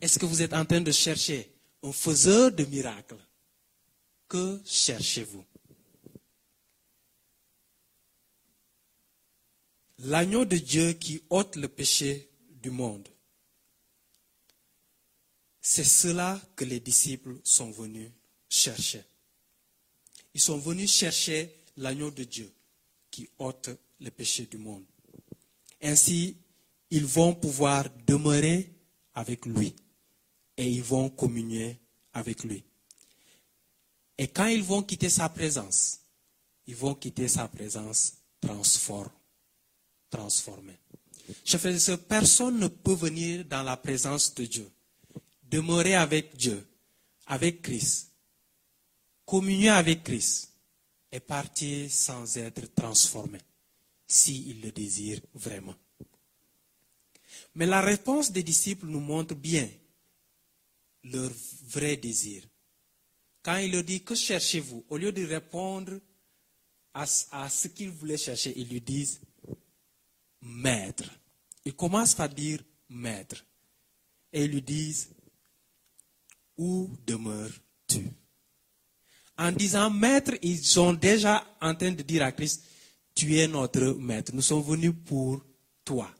Est-ce 0.00 0.18
que 0.18 0.26
vous 0.26 0.42
êtes 0.42 0.54
en 0.54 0.64
train 0.64 0.80
de 0.80 0.92
chercher 0.92 1.52
un 1.82 1.92
faiseur 1.92 2.52
de 2.52 2.64
miracles? 2.64 3.18
Que 4.28 4.60
cherchez-vous? 4.64 5.44
L'agneau 10.00 10.44
de 10.44 10.56
Dieu 10.56 10.92
qui 10.92 11.22
ôte 11.28 11.56
le 11.56 11.68
péché 11.68 12.30
du 12.50 12.70
monde. 12.70 13.08
C'est 15.70 15.84
cela 15.84 16.40
que 16.56 16.64
les 16.64 16.80
disciples 16.80 17.36
sont 17.44 17.70
venus 17.70 18.10
chercher. 18.48 19.04
Ils 20.32 20.40
sont 20.40 20.56
venus 20.56 20.90
chercher 20.90 21.54
l'agneau 21.76 22.10
de 22.10 22.24
Dieu 22.24 22.50
qui 23.10 23.28
ôte 23.36 23.68
le 24.00 24.10
péché 24.10 24.46
du 24.46 24.56
monde. 24.56 24.86
Ainsi, 25.82 26.38
ils 26.90 27.04
vont 27.04 27.34
pouvoir 27.34 27.84
demeurer 28.06 28.72
avec 29.12 29.44
lui 29.44 29.76
et 30.56 30.66
ils 30.66 30.82
vont 30.82 31.10
communier 31.10 31.78
avec 32.14 32.44
lui. 32.44 32.64
Et 34.16 34.28
quand 34.28 34.46
ils 34.46 34.62
vont 34.62 34.82
quitter 34.82 35.10
sa 35.10 35.28
présence, 35.28 36.00
ils 36.66 36.76
vont 36.76 36.94
quitter 36.94 37.28
sa 37.28 37.46
présence 37.46 38.14
transformée. 38.40 39.12
frères 41.44 41.88
et 41.90 41.96
personne 41.98 42.58
ne 42.58 42.68
peut 42.68 42.94
venir 42.94 43.44
dans 43.44 43.62
la 43.62 43.76
présence 43.76 44.34
de 44.34 44.46
Dieu, 44.46 44.70
demeurer 45.50 45.94
avec 45.94 46.36
Dieu, 46.36 46.66
avec 47.26 47.62
Christ, 47.62 48.12
communier 49.24 49.70
avec 49.70 50.04
Christ 50.04 50.52
et 51.10 51.20
partir 51.20 51.90
sans 51.90 52.36
être 52.36 52.74
transformé, 52.74 53.38
s'il 54.06 54.60
le 54.60 54.70
désire 54.72 55.20
vraiment. 55.34 55.74
Mais 57.54 57.66
la 57.66 57.80
réponse 57.80 58.30
des 58.30 58.42
disciples 58.42 58.86
nous 58.86 59.00
montre 59.00 59.34
bien 59.34 59.68
leur 61.04 61.30
vrai 61.64 61.96
désir. 61.96 62.44
Quand 63.42 63.56
il 63.56 63.72
leur 63.72 63.84
dit, 63.84 64.02
que 64.02 64.14
cherchez-vous? 64.14 64.84
Au 64.88 64.96
lieu 64.96 65.12
de 65.12 65.24
répondre 65.24 65.98
à, 66.92 67.06
ce 67.06 67.68
qu'ils 67.68 67.90
voulaient 67.90 68.18
chercher, 68.18 68.52
ils 68.56 68.68
lui 68.68 68.80
disent, 68.80 69.20
maître. 70.42 71.10
Ils 71.64 71.74
commencent 71.74 72.14
par 72.14 72.28
dire 72.28 72.62
maître. 72.88 73.44
Et 74.32 74.44
ils 74.44 74.50
lui 74.50 74.62
disent, 74.62 75.08
où 76.58 76.90
demeures-tu? 77.06 78.10
En 79.38 79.52
disant 79.52 79.88
maître, 79.88 80.32
ils 80.42 80.58
sont 80.58 80.92
déjà 80.92 81.44
en 81.60 81.74
train 81.74 81.92
de 81.92 82.02
dire 82.02 82.24
à 82.24 82.32
Christ, 82.32 82.64
tu 83.14 83.36
es 83.36 83.46
notre 83.46 83.94
maître. 83.94 84.32
Nous 84.34 84.42
sommes 84.42 84.62
venus 84.62 84.92
pour 85.04 85.40
toi. 85.84 86.10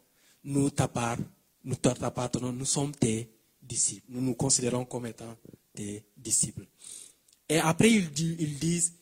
Nous 0.45 0.71
t'appartenons, 0.71 2.53
nous 2.53 2.65
sommes 2.65 2.93
tes 2.93 3.29
disciples. 3.61 4.07
Nous 4.09 4.21
nous 4.21 4.35
considérons 4.35 4.85
comme 4.85 5.07
étant 5.07 5.37
tes 5.75 6.05
disciples. 6.17 6.67
Et 7.49 7.59
après, 7.59 7.91
ils, 7.91 8.59
disent, 8.59 8.93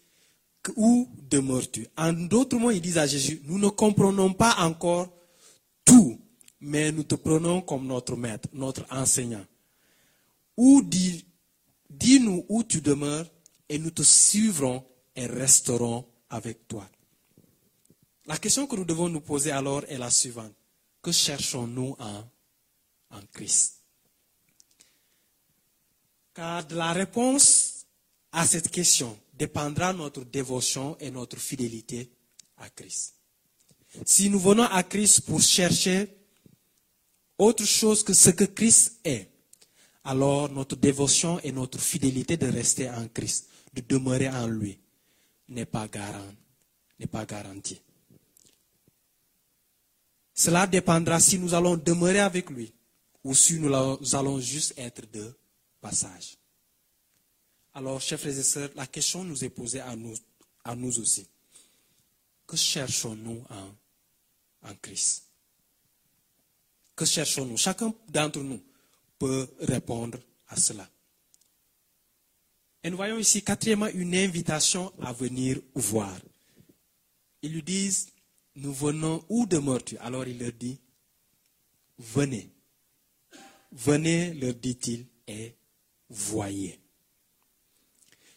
où 0.77 1.09
demeures-tu? 1.29 1.87
En 1.97 2.13
d'autres 2.13 2.59
mots, 2.59 2.71
ils 2.71 2.81
disent 2.81 2.99
à 2.99 3.07
Jésus, 3.07 3.41
nous 3.45 3.59
ne 3.59 3.69
comprenons 3.69 4.33
pas 4.33 4.57
encore 4.61 5.13
tout, 5.85 6.21
mais 6.61 6.93
nous 6.93 7.05
te 7.05 7.15
prenons 7.17 7.61
comme 7.61 7.87
notre 7.87 8.17
maître, 8.17 8.49
notre 8.53 8.87
enseignant. 8.91 9.45
Où 10.57 10.83
dis-nous 11.91 12.45
où 12.49 12.65
tu 12.65 12.81
demeures 12.81 13.31
et 13.69 13.79
nous 13.79 13.91
te 13.91 14.03
suivrons 14.03 14.85
et 15.15 15.27
resterons 15.27 16.07
avec 16.31 16.69
toi. 16.69 16.89
La 18.27 18.39
question 18.39 18.67
que 18.67 18.77
nous 18.77 18.85
devons 18.85 19.09
nous 19.09 19.21
poser 19.21 19.51
alors 19.53 19.85
est 19.89 19.99
la 19.99 20.11
suivante. 20.11 20.53
Que 21.01 21.13
cherchons-nous 21.13 21.97
en, 21.99 22.25
en 23.11 23.21
Christ? 23.33 23.83
Car 26.35 26.67
de 26.67 26.75
la 26.75 26.93
réponse 26.93 27.87
à 28.33 28.47
cette 28.47 28.71
question 28.71 29.19
dépendra 29.33 29.93
notre 29.93 30.25
dévotion 30.25 30.97
et 30.99 31.11
notre 31.11 31.39
fidélité 31.39 32.11
à 32.59 32.69
Christ. 32.69 33.15
Si 34.05 34.29
nous 34.29 34.41
venons 34.41 34.65
à 34.65 34.83
Christ 34.83 35.23
pour 35.23 35.41
chercher 35.41 36.09
autre 37.39 37.65
chose 37.65 38.03
que 38.03 38.13
ce 38.13 38.31
que 38.31 38.45
Christ 38.45 38.99
est, 39.05 39.31
alors 40.07 40.49
notre 40.51 40.77
dévotion 40.77 41.41
et 41.41 41.51
notre 41.53 41.81
fidélité 41.81 42.37
de 42.37 42.47
rester 42.47 42.89
en 42.89 43.09
Christ, 43.09 43.49
de 43.75 43.81
demeurer 43.81 44.29
en 44.29 44.47
lui, 44.47 44.79
n'est 45.49 45.67
pas 45.67 45.89
pas 45.89 47.27
garantie. 47.27 47.81
Cela 50.33 50.67
dépendra 50.67 51.19
si 51.19 51.39
nous 51.39 51.55
allons 51.55 51.77
demeurer 51.77 52.21
avec 52.21 52.51
lui 52.51 52.73
ou 53.25 53.35
si 53.35 53.59
nous 53.59 53.75
allons 54.15 54.39
juste 54.39 54.75
être 54.77 55.11
de 55.11 55.35
passage. 55.81 56.37
Alors, 57.75 58.01
chers 58.01 58.19
frères 58.21 58.39
et 58.39 58.43
sœurs, 58.43 58.71
la 58.77 58.87
question 58.87 59.25
nous 59.25 59.45
est 59.45 59.51
posée 59.51 59.81
à 59.81 59.95
nous, 59.97 60.15
à 60.65 60.75
nous 60.77 60.99
aussi. 60.99 61.27
Que 62.47 62.57
cherchons-nous 62.57 63.43
en, 63.51 64.69
en 64.71 64.75
Christ? 64.81 65.25
Que 66.95 67.05
cherchons-nous? 67.05 67.57
Chacun 67.57 67.93
d'entre 68.09 68.39
nous 68.39 68.63
peut 69.19 69.49
répondre 69.61 70.19
à 70.49 70.57
cela. 70.57 70.89
Et 72.83 72.91
nous 72.91 72.97
voyons 72.97 73.19
ici, 73.19 73.43
quatrièmement, 73.43 73.89
une 73.89 74.15
invitation 74.15 74.93
à 75.03 75.13
venir 75.13 75.59
voir. 75.75 76.17
Ils 77.43 77.53
lui 77.53 77.63
disent, 77.63 78.09
nous 78.55 78.73
venons, 78.73 79.25
où 79.29 79.47
demeures-tu? 79.47 79.99
Alors 79.99 80.27
il 80.27 80.39
leur 80.39 80.53
dit, 80.53 80.79
venez. 81.99 82.51
Venez, 83.73 84.35
leur 84.35 84.55
dit-il, 84.55 85.07
et 85.27 85.55
voyez. 86.09 86.79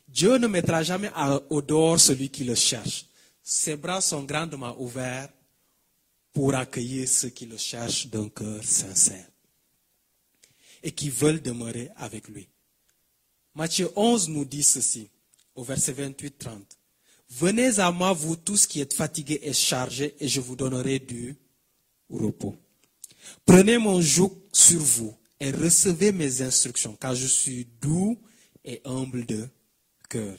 Dieu 0.07 0.37
ne 0.37 0.47
mettra 0.47 0.81
jamais 0.81 1.11
au 1.49 1.61
dehors 1.61 1.99
celui 1.99 2.29
qui 2.29 2.43
le 2.43 2.55
cherche. 2.55 3.05
Ses 3.43 3.75
bras 3.75 4.01
sont 4.01 4.23
grandement 4.23 4.75
ouverts 4.81 5.29
pour 6.33 6.55
accueillir 6.55 7.07
ceux 7.07 7.29
qui 7.29 7.45
le 7.45 7.57
cherchent 7.57 8.07
d'un 8.07 8.29
cœur 8.29 8.63
sincère 8.63 9.28
et 10.83 10.91
qui 10.91 11.09
veulent 11.09 11.41
demeurer 11.41 11.89
avec 11.95 12.27
lui. 12.27 12.47
Matthieu 13.55 13.89
11 13.95 14.29
nous 14.29 14.45
dit 14.45 14.63
ceci, 14.63 15.09
au 15.55 15.63
verset 15.63 15.93
28-30. 15.93 16.61
Venez 17.29 17.79
à 17.79 17.91
moi, 17.91 18.13
vous 18.13 18.35
tous 18.35 18.65
qui 18.65 18.81
êtes 18.81 18.93
fatigués 18.93 19.39
et 19.43 19.53
chargés, 19.53 20.15
et 20.19 20.27
je 20.27 20.39
vous 20.39 20.55
donnerai 20.55 20.99
du 20.99 21.35
repos. 22.09 22.55
Prenez 23.45 23.77
mon 23.77 24.01
joug 24.01 24.31
sur 24.51 24.79
vous 24.79 25.15
et 25.39 25.51
recevez 25.51 26.11
mes 26.11 26.41
instructions, 26.41 26.95
car 26.95 27.15
je 27.15 27.27
suis 27.27 27.67
doux 27.81 28.19
et 28.63 28.81
humble 28.85 29.25
de 29.25 29.47
cœur. 30.09 30.37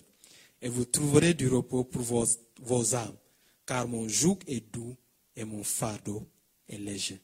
Et 0.62 0.68
vous 0.68 0.84
trouverez 0.84 1.34
du 1.34 1.48
repos 1.48 1.84
pour 1.84 2.02
vos, 2.02 2.26
vos 2.60 2.94
âmes, 2.94 3.16
car 3.66 3.86
mon 3.86 4.08
joug 4.08 4.38
est 4.46 4.60
doux 4.72 4.96
et 5.36 5.44
mon 5.44 5.62
fardeau 5.62 6.26
est 6.68 6.78
léger. 6.78 7.20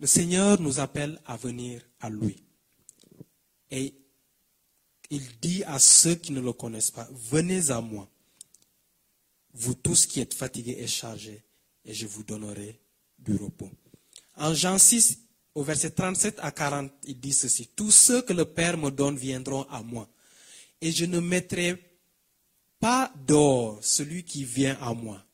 Le 0.00 0.06
Seigneur 0.06 0.60
nous 0.60 0.78
appelle 0.78 1.20
à 1.26 1.36
venir 1.36 1.82
à 2.00 2.08
lui. 2.08 2.36
Et 3.70 3.94
il 5.10 5.22
dit 5.40 5.64
à 5.64 5.78
ceux 5.78 6.14
qui 6.14 6.32
ne 6.32 6.40
le 6.40 6.52
connaissent 6.52 6.90
pas, 6.90 7.08
venez 7.12 7.70
à 7.70 7.80
moi, 7.80 8.08
vous 9.54 9.74
tous 9.74 10.06
qui 10.06 10.20
êtes 10.20 10.34
fatigués 10.34 10.76
et 10.78 10.86
chargés, 10.86 11.42
et 11.84 11.94
je 11.94 12.06
vous 12.06 12.22
donnerai 12.22 12.78
du 13.18 13.34
repos. 13.36 13.70
En 14.36 14.54
Jean 14.54 14.78
6, 14.78 15.18
au 15.54 15.64
verset 15.64 15.90
37 15.90 16.38
à 16.40 16.52
40, 16.52 16.92
il 17.04 17.18
dit 17.18 17.32
ceci, 17.32 17.68
tous 17.74 17.90
ceux 17.90 18.22
que 18.22 18.32
le 18.32 18.44
Père 18.44 18.78
me 18.78 18.90
donne 18.90 19.16
viendront 19.16 19.62
à 19.64 19.82
moi, 19.82 20.08
et 20.80 20.92
je 20.92 21.06
ne 21.06 21.18
mettrai 21.18 21.82
pas 22.78 23.12
d'or 23.26 23.78
celui 23.82 24.22
qui 24.22 24.44
vient 24.44 24.78
à 24.80 24.94
moi, 24.94 25.24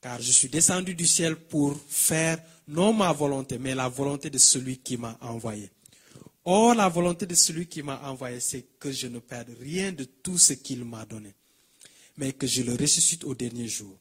car 0.00 0.20
je 0.20 0.32
suis 0.32 0.48
descendu 0.48 0.94
du 0.94 1.06
ciel 1.06 1.36
pour 1.36 1.80
faire 1.88 2.42
non 2.70 2.92
ma 2.92 3.12
volonté, 3.12 3.58
mais 3.58 3.74
la 3.74 3.88
volonté 3.88 4.30
de 4.30 4.38
celui 4.38 4.78
qui 4.78 4.96
m'a 4.96 5.18
envoyé. 5.20 5.70
Or, 6.44 6.74
la 6.74 6.88
volonté 6.88 7.26
de 7.26 7.34
celui 7.34 7.66
qui 7.66 7.82
m'a 7.82 8.00
envoyé, 8.08 8.40
c'est 8.40 8.62
que 8.78 8.92
je 8.92 9.08
ne 9.08 9.18
perde 9.18 9.50
rien 9.58 9.92
de 9.92 10.04
tout 10.04 10.38
ce 10.38 10.52
qu'il 10.52 10.84
m'a 10.84 11.04
donné, 11.04 11.34
mais 12.16 12.32
que 12.32 12.46
je 12.46 12.62
le 12.62 12.74
ressuscite 12.74 13.24
au 13.24 13.34
dernier 13.34 13.66
jour. 13.66 13.98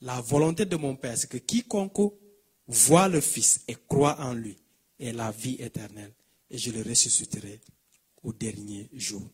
La 0.00 0.20
volonté 0.20 0.64
de 0.64 0.76
mon 0.76 0.96
Père, 0.96 1.16
c'est 1.16 1.28
que 1.28 1.36
quiconque 1.36 2.14
voit 2.66 3.08
le 3.08 3.20
Fils 3.20 3.60
et 3.68 3.76
croit 3.86 4.18
en 4.20 4.32
lui 4.32 4.56
ait 4.98 5.12
la 5.12 5.30
vie 5.30 5.56
éternelle, 5.60 6.12
et 6.50 6.56
je 6.56 6.70
le 6.70 6.82
ressusciterai 6.82 7.60
au 8.22 8.32
dernier 8.32 8.88
jour. 8.94 9.28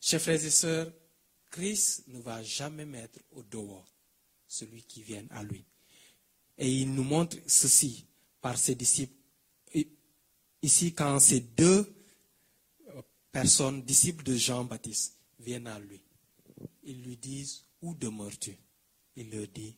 Chers 0.00 0.20
frères 0.20 0.44
et 0.44 0.50
sœurs, 0.50 0.92
Christ 1.50 2.04
ne 2.08 2.18
va 2.18 2.42
jamais 2.42 2.86
mettre 2.86 3.20
au 3.30 3.42
dehors 3.44 3.86
celui 4.48 4.82
qui 4.82 5.02
vient 5.02 5.24
à 5.30 5.44
lui. 5.44 5.64
Et 6.62 6.70
il 6.70 6.94
nous 6.94 7.02
montre 7.02 7.36
ceci 7.48 8.06
par 8.40 8.56
ses 8.56 8.76
disciples 8.76 9.16
Ici, 10.62 10.94
quand 10.94 11.18
ces 11.18 11.40
deux 11.40 11.92
personnes, 13.32 13.82
disciples 13.82 14.22
de 14.22 14.36
Jean-Baptiste, 14.36 15.16
viennent 15.40 15.66
à 15.66 15.80
lui, 15.80 16.00
ils 16.84 17.02
lui 17.02 17.16
disent, 17.16 17.64
où 17.80 17.92
demeures-tu? 17.94 18.56
Il 19.16 19.28
leur 19.30 19.48
dit, 19.48 19.74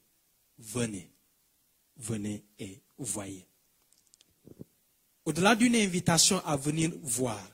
venez, 0.59 1.11
venez 1.97 2.45
et 2.59 2.83
voyez. 2.99 3.47
Au-delà 5.25 5.57
d'une 5.57 5.75
invitation 5.75 6.45
à 6.45 6.55
venir 6.55 6.93
voir, 7.01 7.51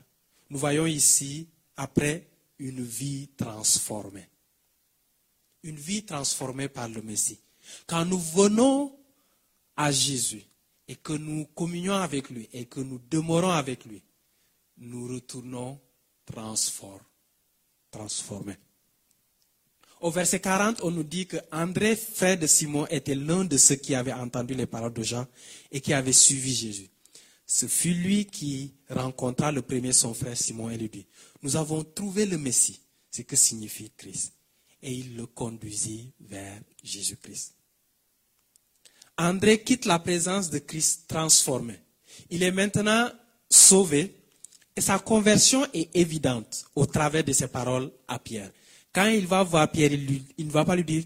nous 0.49 0.59
voyons 0.59 0.85
ici, 0.85 1.47
après, 1.77 2.27
une 2.59 2.83
vie 2.83 3.29
transformée. 3.37 4.27
une 5.63 5.77
vie 5.77 6.03
transformée 6.03 6.67
par 6.67 6.89
le 6.89 7.01
Messie. 7.01 7.39
Quand 7.87 8.03
nous 8.03 8.19
venons 8.19 8.99
à 9.81 9.91
Jésus 9.91 10.43
et 10.87 10.95
que 10.95 11.13
nous 11.13 11.45
communions 11.55 11.95
avec 11.95 12.29
lui 12.29 12.47
et 12.53 12.65
que 12.65 12.81
nous 12.81 12.99
demeurons 13.09 13.51
avec 13.51 13.85
lui, 13.85 14.03
nous 14.77 15.07
retournons 15.07 15.79
transformés. 16.25 17.07
Au 19.99 20.11
verset 20.11 20.39
40, 20.39 20.81
on 20.83 20.91
nous 20.91 21.03
dit 21.03 21.27
que 21.27 21.37
André, 21.51 21.95
frère 21.95 22.37
de 22.37 22.47
Simon, 22.47 22.87
était 22.87 23.15
l'un 23.15 23.45
de 23.45 23.57
ceux 23.57 23.75
qui 23.75 23.95
avaient 23.95 24.13
entendu 24.13 24.53
les 24.53 24.65
paroles 24.65 24.93
de 24.93 25.03
Jean 25.03 25.27
et 25.71 25.81
qui 25.81 25.93
avaient 25.93 26.13
suivi 26.13 26.53
Jésus. 26.53 26.89
Ce 27.45 27.67
fut 27.67 27.93
lui 27.93 28.25
qui 28.25 28.73
rencontra 28.89 29.51
le 29.51 29.61
premier 29.61 29.93
son 29.93 30.13
frère 30.13 30.37
Simon 30.37 30.69
et 30.69 30.77
lui 30.77 30.89
dit, 30.89 31.05
nous 31.41 31.55
avons 31.55 31.83
trouvé 31.83 32.25
le 32.25 32.37
Messie, 32.37 32.81
ce 33.11 33.23
que 33.23 33.35
signifie 33.35 33.91
Christ. 33.95 34.33
Et 34.81 34.93
il 34.93 35.15
le 35.15 35.27
conduisit 35.27 36.11
vers 36.19 36.59
Jésus-Christ. 36.83 37.53
André 39.21 39.61
quitte 39.61 39.85
la 39.85 39.99
présence 39.99 40.49
de 40.49 40.57
Christ 40.57 41.07
transformé. 41.07 41.79
Il 42.31 42.41
est 42.41 42.51
maintenant 42.51 43.07
sauvé 43.49 44.15
et 44.75 44.81
sa 44.81 44.97
conversion 44.97 45.63
est 45.73 45.95
évidente 45.95 46.65
au 46.75 46.87
travers 46.87 47.23
de 47.23 47.31
ses 47.31 47.47
paroles 47.47 47.91
à 48.07 48.17
Pierre. 48.17 48.51
Quand 48.91 49.05
il 49.05 49.27
va 49.27 49.43
voir 49.43 49.71
Pierre, 49.71 49.91
il, 49.93 50.47
ne 50.47 50.51
va 50.51 50.65
pas 50.65 50.75
lui 50.75 50.83
dire, 50.83 51.03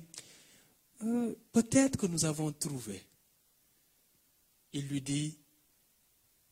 euh, 1.04 1.36
peut-être 1.52 1.98
que 1.98 2.06
nous 2.06 2.24
avons 2.24 2.54
trouvé. 2.54 3.04
Il 4.72 4.88
lui 4.88 5.02
dit, 5.02 5.38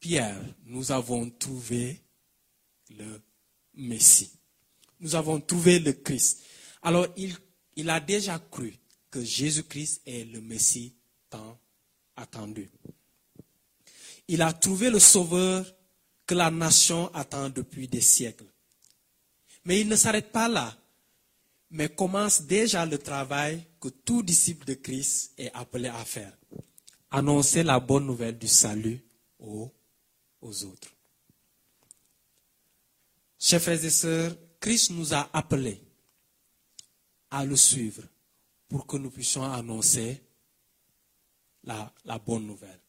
Pierre, 0.01 0.41
nous 0.65 0.91
avons 0.91 1.29
trouvé 1.29 2.01
le 2.89 3.21
Messie. 3.75 4.31
Nous 4.99 5.15
avons 5.15 5.39
trouvé 5.39 5.79
le 5.79 5.93
Christ. 5.93 6.43
Alors 6.81 7.07
il, 7.15 7.37
il 7.77 7.89
a 7.89 8.01
déjà 8.01 8.37
cru 8.51 8.75
que 9.09 9.23
Jésus-Christ 9.23 10.01
est 10.05 10.25
le 10.25 10.41
Messie 10.41 10.93
attendu. 12.15 12.69
Il 14.27 14.41
a 14.41 14.53
trouvé 14.53 14.89
le 14.89 14.99
Sauveur 14.99 15.65
que 16.25 16.35
la 16.35 16.49
nation 16.49 17.13
attend 17.13 17.49
depuis 17.49 17.87
des 17.87 18.01
siècles. 18.01 18.45
Mais 19.65 19.81
il 19.81 19.87
ne 19.87 19.95
s'arrête 19.95 20.31
pas 20.31 20.47
là, 20.47 20.77
mais 21.71 21.89
commence 21.89 22.41
déjà 22.41 22.85
le 22.85 22.97
travail 22.97 23.65
que 23.79 23.89
tout 23.89 24.23
disciple 24.23 24.65
de 24.65 24.73
Christ 24.75 25.33
est 25.37 25.51
appelé 25.53 25.89
à 25.89 26.05
faire. 26.05 26.37
Annoncer 27.11 27.63
la 27.63 27.79
bonne 27.79 28.05
nouvelle 28.05 28.37
du 28.37 28.47
salut 28.47 29.03
aux, 29.39 29.71
aux 30.41 30.63
autres. 30.65 30.89
Chers 33.39 33.61
frères 33.61 33.83
et 33.83 33.89
sœurs, 33.89 34.35
Christ 34.59 34.91
nous 34.91 35.13
a 35.13 35.29
appelés 35.33 35.81
à 37.29 37.43
le 37.43 37.55
suivre 37.55 38.03
pour 38.69 38.87
que 38.87 38.95
nous 38.97 39.11
puissions 39.11 39.43
annoncer 39.43 40.22
la, 41.63 42.19
bonne 42.25 42.45
nouvelle. 42.45 42.79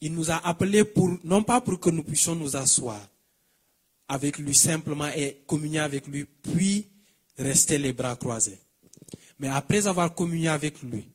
Il 0.00 0.12
nous 0.12 0.30
a 0.30 0.46
appelés 0.46 0.84
pour, 0.84 1.10
non 1.24 1.42
pas 1.42 1.60
pour 1.60 1.80
que 1.80 1.90
nous 1.90 2.02
puissions 2.02 2.34
nous 2.34 2.56
asseoir 2.56 3.00
avec 4.08 4.38
lui 4.38 4.54
simplement 4.54 5.08
et 5.08 5.42
communier 5.46 5.80
avec 5.80 6.06
lui, 6.06 6.24
puis 6.24 6.88
rester 7.38 7.78
les 7.78 7.92
bras 7.92 8.16
croisés. 8.16 8.58
Mais 9.38 9.48
après 9.48 9.86
avoir 9.86 10.14
communié 10.14 10.48
avec 10.48 10.82
lui, 10.82 11.08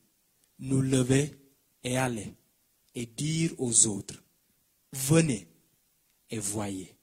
nous 0.58 0.82
lever 0.82 1.32
et 1.82 1.96
aller 1.96 2.34
et 2.94 3.06
dire 3.06 3.52
aux 3.58 3.86
autres, 3.86 4.22
venez 4.92 5.48
et 6.30 6.38
voyez. 6.38 6.94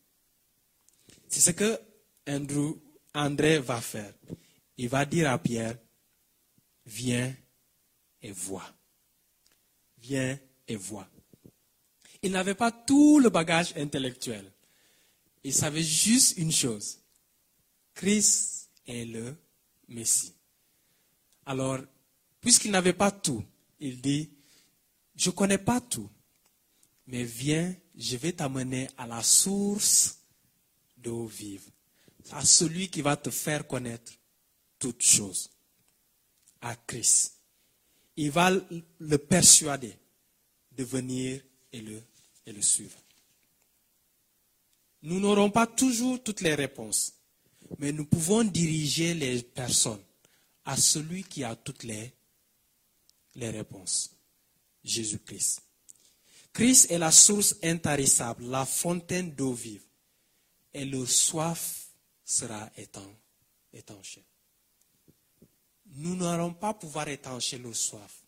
C'est 1.28 1.42
ce 1.42 1.52
que 1.52 1.80
Andrew, 2.28 2.76
André 3.14 3.60
va 3.60 3.82
faire. 3.82 4.14
Il 4.78 4.90
va 4.90 5.06
dire 5.06 5.30
à 5.32 5.38
Pierre, 5.38 5.78
viens 6.86 7.36
et 8.22 8.32
vois. 8.32 8.66
Viens 10.02 10.40
et 10.68 10.76
vois. 10.76 11.08
Il 12.22 12.32
n'avait 12.32 12.56
pas 12.56 12.72
tout 12.72 13.20
le 13.20 13.30
bagage 13.30 13.74
intellectuel. 13.78 14.52
Il 15.44 15.54
savait 15.54 15.84
juste 15.84 16.38
une 16.38 16.52
chose. 16.52 17.00
Christ 17.94 18.70
est 18.88 19.06
le 19.06 19.36
Messie. 19.88 20.34
Alors, 21.46 21.80
puisqu'il 22.42 22.72
n'avait 22.72 22.94
pas 22.94 23.12
tout, 23.12 23.44
il 23.80 24.02
dit, 24.02 24.30
je 25.16 25.30
ne 25.30 25.36
connais 25.36 25.58
pas 25.58 25.82
tout, 25.82 26.10
mais 27.08 27.24
viens, 27.24 27.76
je 27.96 28.18
vais 28.18 28.34
t'amener 28.34 28.88
à 28.98 29.08
la 29.08 29.24
source 29.24 30.20
d'eau 30.98 31.26
vive, 31.26 31.70
à 32.32 32.46
celui 32.46 32.90
qui 32.90 33.02
va 33.02 33.18
te 33.18 33.30
faire 33.30 33.68
connaître 33.68 34.12
toutes 34.78 35.02
choses, 35.02 35.50
à 36.62 36.76
Christ. 36.76 37.39
Il 38.22 38.32
va 38.32 38.52
le 38.52 39.18
persuader 39.18 39.98
de 40.74 40.84
venir 40.84 41.42
et 41.72 41.80
le, 41.80 42.04
et 42.46 42.52
le 42.52 42.62
suivre. 42.62 43.00
Nous 45.04 45.22
n'aurons 45.22 45.50
pas 45.50 45.66
toujours 45.66 46.22
toutes 46.22 46.42
les 46.42 46.54
réponses, 46.54 47.14
mais 47.78 47.94
nous 47.94 48.04
pouvons 48.04 48.44
diriger 48.44 49.14
les 49.14 49.42
personnes 49.42 50.04
à 50.66 50.76
celui 50.76 51.24
qui 51.24 51.46
a 51.46 51.56
toutes 51.56 51.84
les, 51.84 52.12
les 53.36 53.52
réponses, 53.52 54.12
Jésus-Christ. 54.84 55.62
Christ 56.52 56.92
est 56.92 56.98
la 56.98 57.12
source 57.12 57.56
intarissable, 57.64 58.44
la 58.48 58.66
fontaine 58.66 59.32
d'eau 59.32 59.54
vive, 59.54 59.86
et 60.74 60.84
leur 60.84 61.08
soif 61.08 61.88
sera 62.26 62.70
étanchée. 63.72 64.26
Nous 65.96 66.16
n'allons 66.16 66.54
pas 66.54 66.74
pouvoir 66.74 67.08
étancher 67.08 67.58
leur 67.58 67.76
soif, 67.76 68.24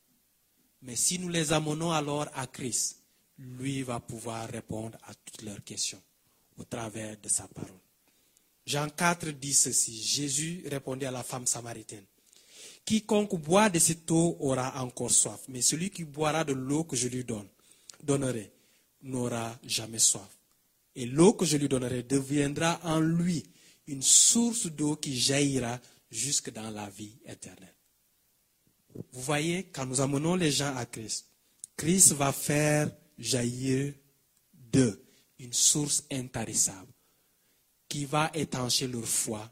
mais 0.82 0.96
si 0.96 1.20
nous 1.20 1.30
les 1.30 1.54
amenons 1.54 1.92
alors 1.92 2.28
à 2.34 2.48
Christ, 2.48 2.98
lui 3.38 3.84
va 3.84 4.00
pouvoir 4.00 4.50
répondre 4.50 4.98
à 5.04 5.14
toutes 5.14 5.44
leurs 5.44 5.64
questions 5.64 6.02
au 6.58 6.64
travers 6.64 7.18
de 7.22 7.30
sa 7.30 7.48
parole. 7.48 7.72
Jean 8.66 8.90
4 8.90 9.32
dit 9.32 9.54
ceci, 9.54 10.02
Jésus 10.02 10.64
répondit 10.68 11.06
à 11.06 11.12
la 11.12 11.24
femme 11.24 11.48
samaritaine, 11.48 12.06
Quiconque 12.86 13.36
boit 13.36 13.70
de 13.70 13.80
cette 13.80 14.10
eau 14.10 14.38
aura 14.40 14.82
encore 14.84 15.12
soif, 15.12 15.42
mais 15.48 15.62
celui 15.62 15.90
qui 15.90 16.04
boira 16.04 16.44
de 16.44 16.54
l'eau 16.54 16.84
que 16.84 16.96
je 16.96 17.08
lui 17.08 17.24
donne, 17.24 17.48
donnerai 18.04 18.52
n'aura 19.04 19.58
jamais 19.64 20.00
soif. 20.00 20.30
Et 20.96 21.06
l'eau 21.06 21.34
que 21.34 21.46
je 21.46 21.58
lui 21.58 21.70
donnerai 21.70 22.04
deviendra 22.04 22.80
en 22.84 23.00
lui 23.00 23.44
une 23.88 24.02
source 24.02 24.68
d'eau 24.68 24.96
qui 24.96 25.18
jaillira 25.18 25.80
jusque 26.12 26.52
dans 26.52 26.70
la 26.70 26.90
vie 26.90 27.18
éternelle. 27.26 27.76
Vous 29.14 29.22
voyez, 29.22 29.64
quand 29.66 29.86
nous 29.86 30.02
amenons 30.02 30.36
les 30.36 30.52
gens 30.52 30.76
à 30.76 30.86
Christ, 30.86 31.28
Christ 31.78 32.12
va 32.14 32.34
faire 32.34 32.92
jaillir 33.18 33.94
d'eux 34.54 35.04
une 35.40 35.54
source 35.54 36.04
intarissable 36.12 36.92
qui 37.88 38.06
va 38.06 38.30
étancher 38.34 38.88
leur 38.88 39.08
foi 39.08 39.52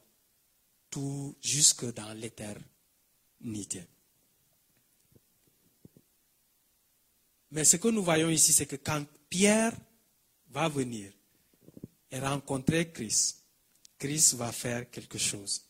tout 0.89 1.35
jusque 1.41 1.85
dans 1.93 2.13
l'éternité. 2.13 3.85
Mais 7.51 7.63
ce 7.63 7.77
que 7.77 7.87
nous 7.87 8.03
voyons 8.03 8.29
ici, 8.29 8.53
c'est 8.53 8.65
que 8.65 8.75
quand 8.75 9.05
Pierre 9.29 9.75
va 10.49 10.69
venir 10.69 11.11
et 12.11 12.19
rencontrer 12.19 12.91
Christ, 12.91 13.43
Christ 13.97 14.35
va 14.35 14.51
faire 14.51 14.89
quelque 14.89 15.17
chose. 15.17 15.68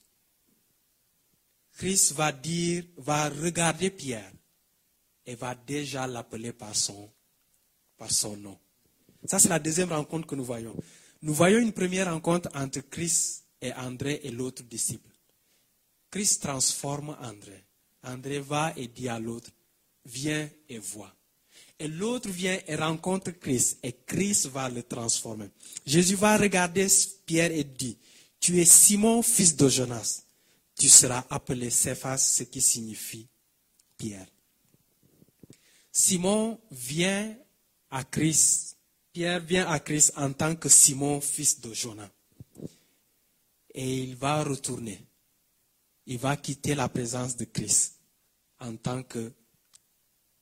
Christ 1.79 2.11
va 2.11 2.33
dire, 2.33 2.83
va 2.97 3.29
regarder 3.29 3.89
Pierre 3.89 4.33
et 5.25 5.35
va 5.35 5.55
déjà 5.55 6.05
l'appeler 6.07 6.51
par 6.51 6.75
son 6.75 7.09
par 7.97 8.11
son 8.11 8.35
nom. 8.35 8.59
Ça, 9.23 9.39
c'est 9.39 9.47
la 9.47 9.59
deuxième 9.59 9.93
rencontre 9.93 10.27
que 10.27 10.35
nous 10.35 10.43
voyons. 10.43 10.75
Nous 11.21 11.33
voyons 11.33 11.59
une 11.59 11.71
première 11.71 12.11
rencontre 12.11 12.49
entre 12.53 12.81
Christ 12.81 13.45
et 13.61 13.71
André 13.73 14.19
et 14.23 14.29
l'autre 14.29 14.61
disciple. 14.63 15.09
Christ 16.11 16.41
transforme 16.43 17.15
André. 17.21 17.63
André 18.03 18.39
va 18.39 18.73
et 18.75 18.87
dit 18.87 19.07
à 19.07 19.17
l'autre, 19.17 19.49
viens 20.03 20.49
et 20.67 20.79
vois. 20.79 21.15
Et 21.79 21.87
l'autre 21.87 22.27
vient 22.27 22.59
et 22.67 22.75
rencontre 22.75 23.31
Christ 23.31 23.79
et 23.83 23.93
Christ 24.05 24.47
va 24.47 24.67
le 24.67 24.83
transformer. 24.83 25.49
Jésus 25.85 26.15
va 26.15 26.37
regarder 26.37 26.87
Pierre 27.25 27.53
et 27.53 27.63
dit, 27.63 27.97
tu 28.41 28.59
es 28.59 28.65
Simon, 28.65 29.21
fils 29.21 29.55
de 29.55 29.69
Jonas. 29.69 30.25
Tu 30.79 30.87
seras 30.87 31.25
appelé 31.29 31.69
Cephas, 31.69 32.17
ce 32.19 32.43
qui 32.43 32.61
signifie 32.61 33.27
Pierre. 33.97 34.25
Simon 35.91 36.57
vient 36.71 37.37
à 37.89 38.05
Christ, 38.05 38.77
Pierre 39.11 39.41
vient 39.41 39.67
à 39.67 39.81
Christ 39.81 40.13
en 40.15 40.31
tant 40.31 40.55
que 40.55 40.69
Simon, 40.69 41.19
fils 41.19 41.59
de 41.59 41.73
Jonas. 41.73 42.09
Et 43.73 44.03
il 44.03 44.15
va 44.15 44.41
retourner. 44.41 45.05
Il 46.05 46.17
va 46.17 46.37
quitter 46.37 46.75
la 46.75 46.87
présence 46.87 47.35
de 47.35 47.43
Christ 47.43 47.99
en 48.61 48.77
tant 48.77 49.03
que 49.03 49.33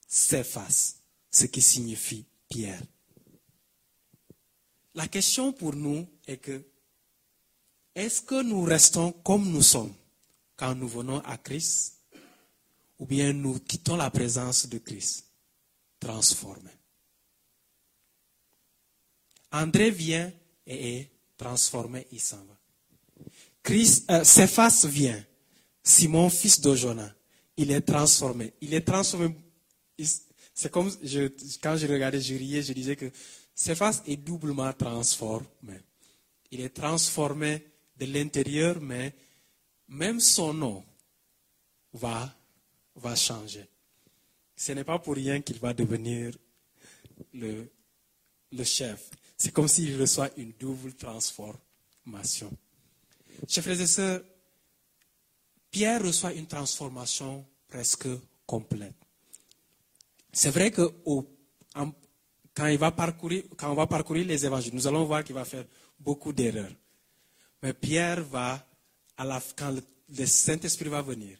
Cephas, 0.08 0.97
ce 1.32 1.45
qui 1.47 1.63
signifie 1.63 2.28
Pierre. 2.47 2.84
La 4.93 5.08
question 5.08 5.52
pour 5.52 5.73
nous 5.73 6.08
est 6.28 6.38
que 6.38 6.63
est-ce 7.95 8.21
que 8.21 8.43
nous 8.43 8.62
restons 8.62 9.12
comme 9.12 9.50
nous 9.50 9.63
sommes? 9.63 9.95
Quand 10.58 10.76
nous 10.76 10.88
venons 10.88 11.20
à 11.20 11.38
Christ 11.38 12.02
ou 13.00 13.06
bien 13.06 13.32
nous 13.32 13.60
quittons 13.60 13.96
la 13.96 14.10
présence 14.10 14.67
de 14.67 14.80
Christ 14.80 15.26
transformé. 16.00 16.72
André 19.52 19.91
vient 19.91 20.32
et 20.65 20.98
est 20.98 21.12
transformé, 21.38 22.08
il 22.12 22.20
s'en 22.20 22.38
va. 22.38 22.58
Christ, 23.63 24.10
euh, 24.12 24.24
Cephas 24.24 24.86
vient, 24.86 25.24
Simon, 25.84 26.30
fils 26.30 26.60
d'Ojona, 26.60 27.13
il 27.58 27.72
est 27.72 27.82
transformé. 27.82 28.54
Il 28.62 28.74
est 28.74 28.82
transformé. 28.82 29.36
C'est 30.54 30.72
comme 30.72 30.91
quand 31.62 31.78
je 31.78 31.88
regardais, 31.88 32.22
je 32.22 32.36
riais, 32.36 32.62
je 32.62 32.74
disais 32.74 32.96
que 32.96 33.12
Cephas 33.54 34.02
est 34.06 34.17
doublement 34.17 34.72
transformé. 34.74 35.82
Il 36.52 36.62
est 36.62 36.70
transformé 36.70 37.65
de 37.98 38.06
l'intérieur, 38.06 38.80
mais 38.80 39.13
même 39.88 40.19
son 40.19 40.54
nom 40.54 40.84
va, 41.93 42.34
va 42.95 43.15
changer. 43.15 43.65
Ce 44.56 44.71
n'est 44.71 44.84
pas 44.84 45.00
pour 45.00 45.15
rien 45.15 45.41
qu'il 45.41 45.60
va 45.60 45.73
devenir 45.73 46.36
le, 47.34 47.69
le 48.52 48.63
chef. 48.63 49.10
C'est 49.38 49.52
comme 49.52 49.67
s'il 49.67 50.00
reçoit 50.00 50.30
une 50.38 50.54
double 50.54 50.93
transformation. 50.93 52.52
Chers 53.47 53.63
frères 53.63 53.80
et 53.80 53.88
sœurs, 53.88 54.21
Pierre 55.69 56.02
reçoit 56.02 56.34
une 56.34 56.47
transformation 56.47 57.45
presque 57.67 58.08
complète. 58.45 58.95
C'est 60.34 60.50
vrai 60.50 60.71
que 60.71 60.91
quand, 61.73 62.67
il 62.67 62.78
va 62.78 62.91
parcourir, 62.91 63.43
quand 63.56 63.71
on 63.71 63.76
va 63.76 63.88
parcourir 63.88 64.26
les 64.26 64.45
évangiles, 64.45 64.73
nous 64.73 64.88
allons 64.88 65.06
voir 65.06 65.23
qu'il 65.23 65.36
va 65.36 65.45
faire 65.45 65.65
beaucoup 66.00 66.34
d'erreurs. 66.34 66.71
Mais 67.62 67.73
Pierre 67.73 68.23
va, 68.23 68.66
quand 69.56 69.71
le, 69.71 70.25
Saint-Esprit 70.25 70.89
va 70.89 71.01
venir, 71.01 71.38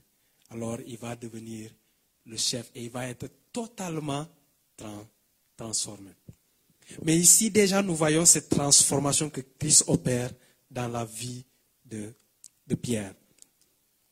alors 0.50 0.80
il 0.86 0.98
va 0.98 1.16
devenir 1.16 1.72
le 2.26 2.38
chef 2.38 2.70
et 2.76 2.86
il 2.86 2.90
va 2.90 3.08
être 3.08 3.28
totalement 3.52 4.28
transformé. 5.56 6.12
Mais 7.04 7.18
ici 7.18 7.52
déjà, 7.52 7.82
nous 7.82 7.96
voyons 7.96 8.26
cette 8.26 8.50
transformation 8.50 9.30
que 9.30 9.42
Christ 9.42 9.84
opère 9.88 10.32
dans 10.70 10.88
la 10.88 11.06
vie 11.06 11.46
de, 11.86 12.14
Pierre, 12.82 13.14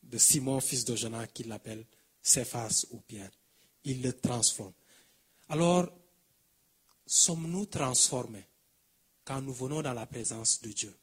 de 0.02 0.18
Simon, 0.18 0.60
fils 0.60 0.84
de 0.84 0.94
Jonas, 0.94 1.26
qu'il 1.28 1.48
l'appelle 1.48 1.84
Cephas 2.22 2.86
ou 2.90 2.98
Pierre. 3.00 3.30
Il 3.84 4.02
le 4.02 4.12
transforme. 4.12 4.72
Alors, 5.48 5.88
sommes-nous 7.06 7.66
transformés 7.66 8.44
quand 9.24 9.40
nous 9.40 9.52
venons 9.52 9.82
dans 9.82 9.92
la 9.92 10.06
présence 10.06 10.60
de 10.60 10.70
Dieu? 10.70 10.94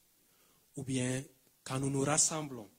Ou 0.76 0.82
bien 0.82 1.22
quand 1.64 1.80
nous 1.80 1.90
nous 1.90 2.04
rassemblons 2.04 2.70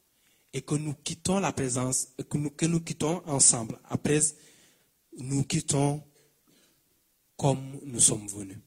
et 0.53 0.61
que 0.61 0.75
nous 0.75 0.93
quittons 0.93 1.39
la 1.39 1.51
présence, 1.51 2.09
que 2.29 2.65
nous, 2.65 2.79
quittons 2.79 3.21
ensemble. 3.27 3.79
Après, 3.85 4.21
nous 5.17 5.43
quittons 5.43 6.01
comme 7.35 7.79
nous 7.83 7.99
sommes 7.99 8.27
venus. 8.27 8.59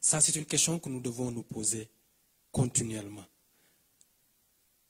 Ça, 0.00 0.20
c'est 0.20 0.34
une 0.34 0.46
question 0.46 0.78
que 0.80 0.88
nous 0.88 1.00
devons 1.00 1.30
nous 1.30 1.42
poser 1.44 1.88
continuellement. 2.50 3.24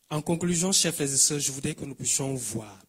En 0.09 0.22
conclusion, 0.22 0.72
chers 0.72 0.94
frères 0.94 1.12
et 1.12 1.16
sœurs, 1.16 1.40
je 1.40 1.52
voudrais 1.52 1.74
que 1.74 1.85
nous 1.85 1.94
puissions 1.94 2.35
voir 2.35 2.81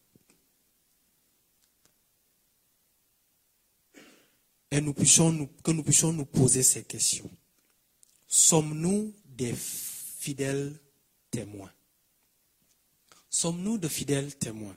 et 4.70 4.76
que 4.76 5.70
nous 5.72 5.82
puissions 5.82 6.12
nous 6.12 6.26
poser 6.26 6.62
ces 6.62 6.84
questions. 6.84 7.30
Sommes-nous 8.26 9.14
des 9.24 9.54
fidèles 10.18 10.74
témoins 11.30 11.72
Sommes-nous 13.30 13.78
de 13.78 13.88
fidèles 13.88 14.34
témoins? 14.36 14.76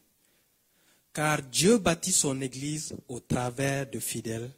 Car 1.13 1.41
Dieu 1.41 1.77
bâtit 1.77 2.11
son 2.11 2.39
Église 2.41 2.95
au 3.07 3.19
travers 3.19 3.89
de 3.89 3.99
fidèles 3.99 4.51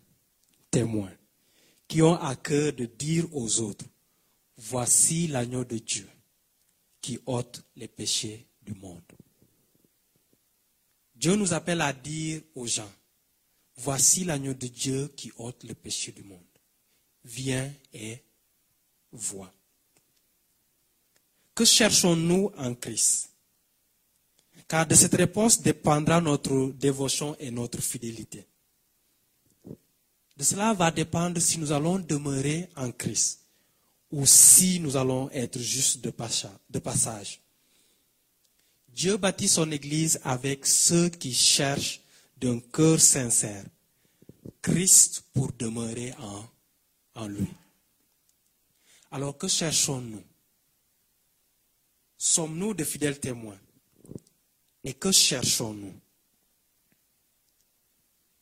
témoins 0.69 1.13
qui 1.87 2.01
ont 2.01 2.15
à 2.15 2.35
cœur 2.35 2.73
de 2.73 2.85
dire 2.85 3.25
aux 3.35 3.59
autres, 3.59 3.85
voici 4.57 5.27
l'agneau 5.27 5.63
de 5.63 5.77
Dieu 5.77 6.07
qui 7.01 7.19
ôte 7.25 7.63
les 7.75 7.87
péchés 7.87 8.47
du 8.61 8.73
monde. 8.73 9.01
Dieu 11.15 11.35
nous 11.35 11.53
appelle 11.53 11.81
à 11.81 11.93
dire 11.93 12.41
aux 12.55 12.67
gens, 12.67 12.91
voici 13.77 14.23
l'agneau 14.23 14.53
de 14.53 14.67
Dieu 14.67 15.13
qui 15.15 15.31
ôte 15.37 15.63
les 15.63 15.75
péchés 15.75 16.11
du 16.11 16.23
monde. 16.23 16.39
Viens 17.23 17.71
et 17.93 18.19
vois. 19.11 19.53
Que 21.55 21.65
cherchons-nous 21.65 22.51
en 22.57 22.73
Christ? 22.73 23.29
Car 24.67 24.87
de 24.87 24.95
cette 24.95 25.13
réponse 25.13 25.61
dépendra 25.61 26.19
notre 26.19 26.71
dévotion 26.71 27.35
et 27.39 27.51
notre 27.51 27.81
fidélité. 27.81 28.45
De 30.35 30.43
cela 30.43 30.73
va 30.73 30.89
dépendre 30.89 31.39
si 31.39 31.59
nous 31.59 31.71
allons 31.71 31.99
demeurer 31.99 32.69
en 32.75 32.91
Christ 32.91 33.41
ou 34.09 34.25
si 34.25 34.79
nous 34.79 34.97
allons 34.97 35.29
être 35.31 35.59
juste 35.59 36.01
de 36.01 36.09
passage. 36.79 37.39
Dieu 38.89 39.17
bâtit 39.17 39.47
son 39.47 39.71
Église 39.71 40.19
avec 40.23 40.65
ceux 40.65 41.09
qui 41.09 41.33
cherchent 41.33 42.01
d'un 42.37 42.59
cœur 42.59 42.99
sincère 42.99 43.63
Christ 44.61 45.23
pour 45.33 45.51
demeurer 45.51 46.13
en, 46.19 46.45
en 47.21 47.27
lui. 47.27 47.47
Alors 49.11 49.37
que 49.37 49.47
cherchons-nous? 49.47 50.23
Sommes-nous 52.25 52.73
de 52.73 52.85
fidèles 52.85 53.19
témoins? 53.19 53.59
Et 54.85 54.93
que 54.93 55.11
cherchons-nous? 55.11 55.93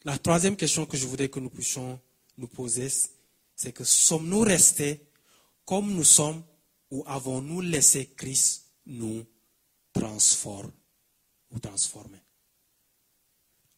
La 0.03 0.19
troisième 0.19 0.55
question 0.55 0.85
que 0.85 0.95
je 0.95 1.07
voudrais 1.07 1.29
que 1.29 1.39
nous 1.39 1.49
puissions 1.49 1.99
nous 2.37 2.47
poser, 2.47 2.89
c'est 3.55 3.71
que 3.71 3.83
sommes-nous 3.83 4.41
restés 4.41 5.01
comme 5.65 5.91
nous 5.95 6.03
sommes 6.03 6.43
ou 6.91 7.03
avons-nous 7.07 7.61
laissé 7.61 8.05
Christ 8.15 8.67
nous 8.85 9.25
transformer 9.93 10.71
transformer? 11.59 12.19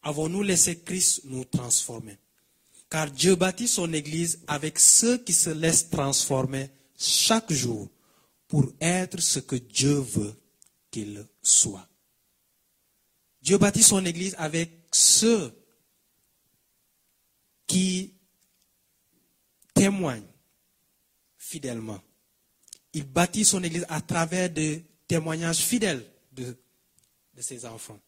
Avons-nous 0.02 0.42
laissé 0.42 0.80
Christ 0.80 1.22
nous 1.24 1.46
transformer? 1.46 2.18
Car 2.90 3.10
Dieu 3.10 3.36
bâtit 3.36 3.68
son 3.68 3.90
Église 3.94 4.40
avec 4.48 4.78
ceux 4.78 5.16
qui 5.16 5.32
se 5.32 5.48
laissent 5.48 5.88
transformer 5.88 6.68
chaque 6.98 7.50
jour 7.50 7.88
pour 8.48 8.72
être 8.80 9.20
ce 9.20 9.40
que 9.40 9.56
Dieu 9.56 9.94
veut 9.94 10.34
qu'il 10.90 11.26
soit. 11.42 11.88
Dieu 13.42 13.58
bâtit 13.58 13.82
son 13.82 14.04
Église 14.06 14.34
avec 14.38 14.70
ceux 14.92 15.52
qui 17.66 18.14
témoignent 19.74 20.26
fidèlement. 21.36 22.00
Il 22.92 23.04
bâtit 23.04 23.44
son 23.44 23.62
Église 23.62 23.84
à 23.88 24.00
travers 24.00 24.48
des 24.48 24.84
témoignages 25.06 25.58
fidèles 25.58 26.04
de, 26.32 26.56
ses 27.38 27.66
enfants. 27.66 27.98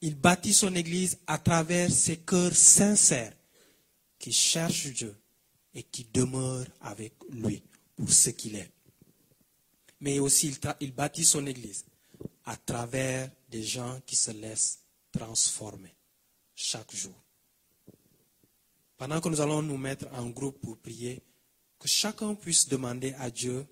Il 0.00 0.14
bâtit 0.14 0.54
son 0.54 0.74
Église 0.74 1.18
à 1.26 1.38
travers 1.38 1.90
ses 1.90 2.18
cœurs 2.18 2.54
sincères 2.54 3.34
qui 4.18 4.32
cherchent 4.32 4.92
Dieu 4.92 5.14
et 5.74 5.82
qui 5.82 6.04
demeurent 6.04 6.66
avec 6.80 7.14
lui 7.30 7.62
pour 7.96 8.10
ce 8.10 8.30
qu'il 8.30 8.56
est. 8.56 8.70
Mais 10.06 10.20
aussi, 10.20 10.46
il, 10.46 10.58
il 10.78 10.92
bâtit 10.92 11.24
son 11.24 11.44
Église 11.48 11.84
à 12.44 12.56
travers 12.56 13.28
des 13.48 13.64
gens 13.64 14.00
qui 14.06 14.14
se 14.14 14.30
laissent 14.30 14.78
transformer 15.10 15.92
chaque 16.54 16.94
jour. 16.94 17.20
Pendant 18.96 19.20
que 19.20 19.28
nous 19.28 19.40
allons 19.40 19.62
nous 19.62 19.76
mettre 19.76 20.06
en 20.12 20.26
groupe 20.26 20.60
pour 20.60 20.78
prier, 20.78 21.20
que 21.76 21.88
chacun 21.88 22.36
puisse 22.36 22.68
demander 22.68 23.14
à 23.14 23.32
Dieu 23.32 23.66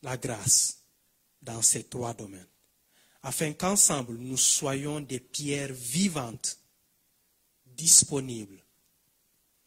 la 0.00 0.16
grâce 0.16 0.78
dans 1.42 1.60
ces 1.60 1.84
trois 1.84 2.14
domaines, 2.14 2.48
afin 3.22 3.52
qu'ensemble 3.52 4.16
nous 4.16 4.38
soyons 4.38 5.02
des 5.02 5.20
pierres 5.20 5.74
vivantes 5.74 6.58
disponibles 7.66 8.64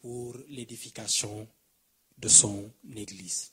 pour 0.00 0.36
l'édification 0.48 1.46
de 2.18 2.26
son 2.26 2.68
Église. 2.96 3.52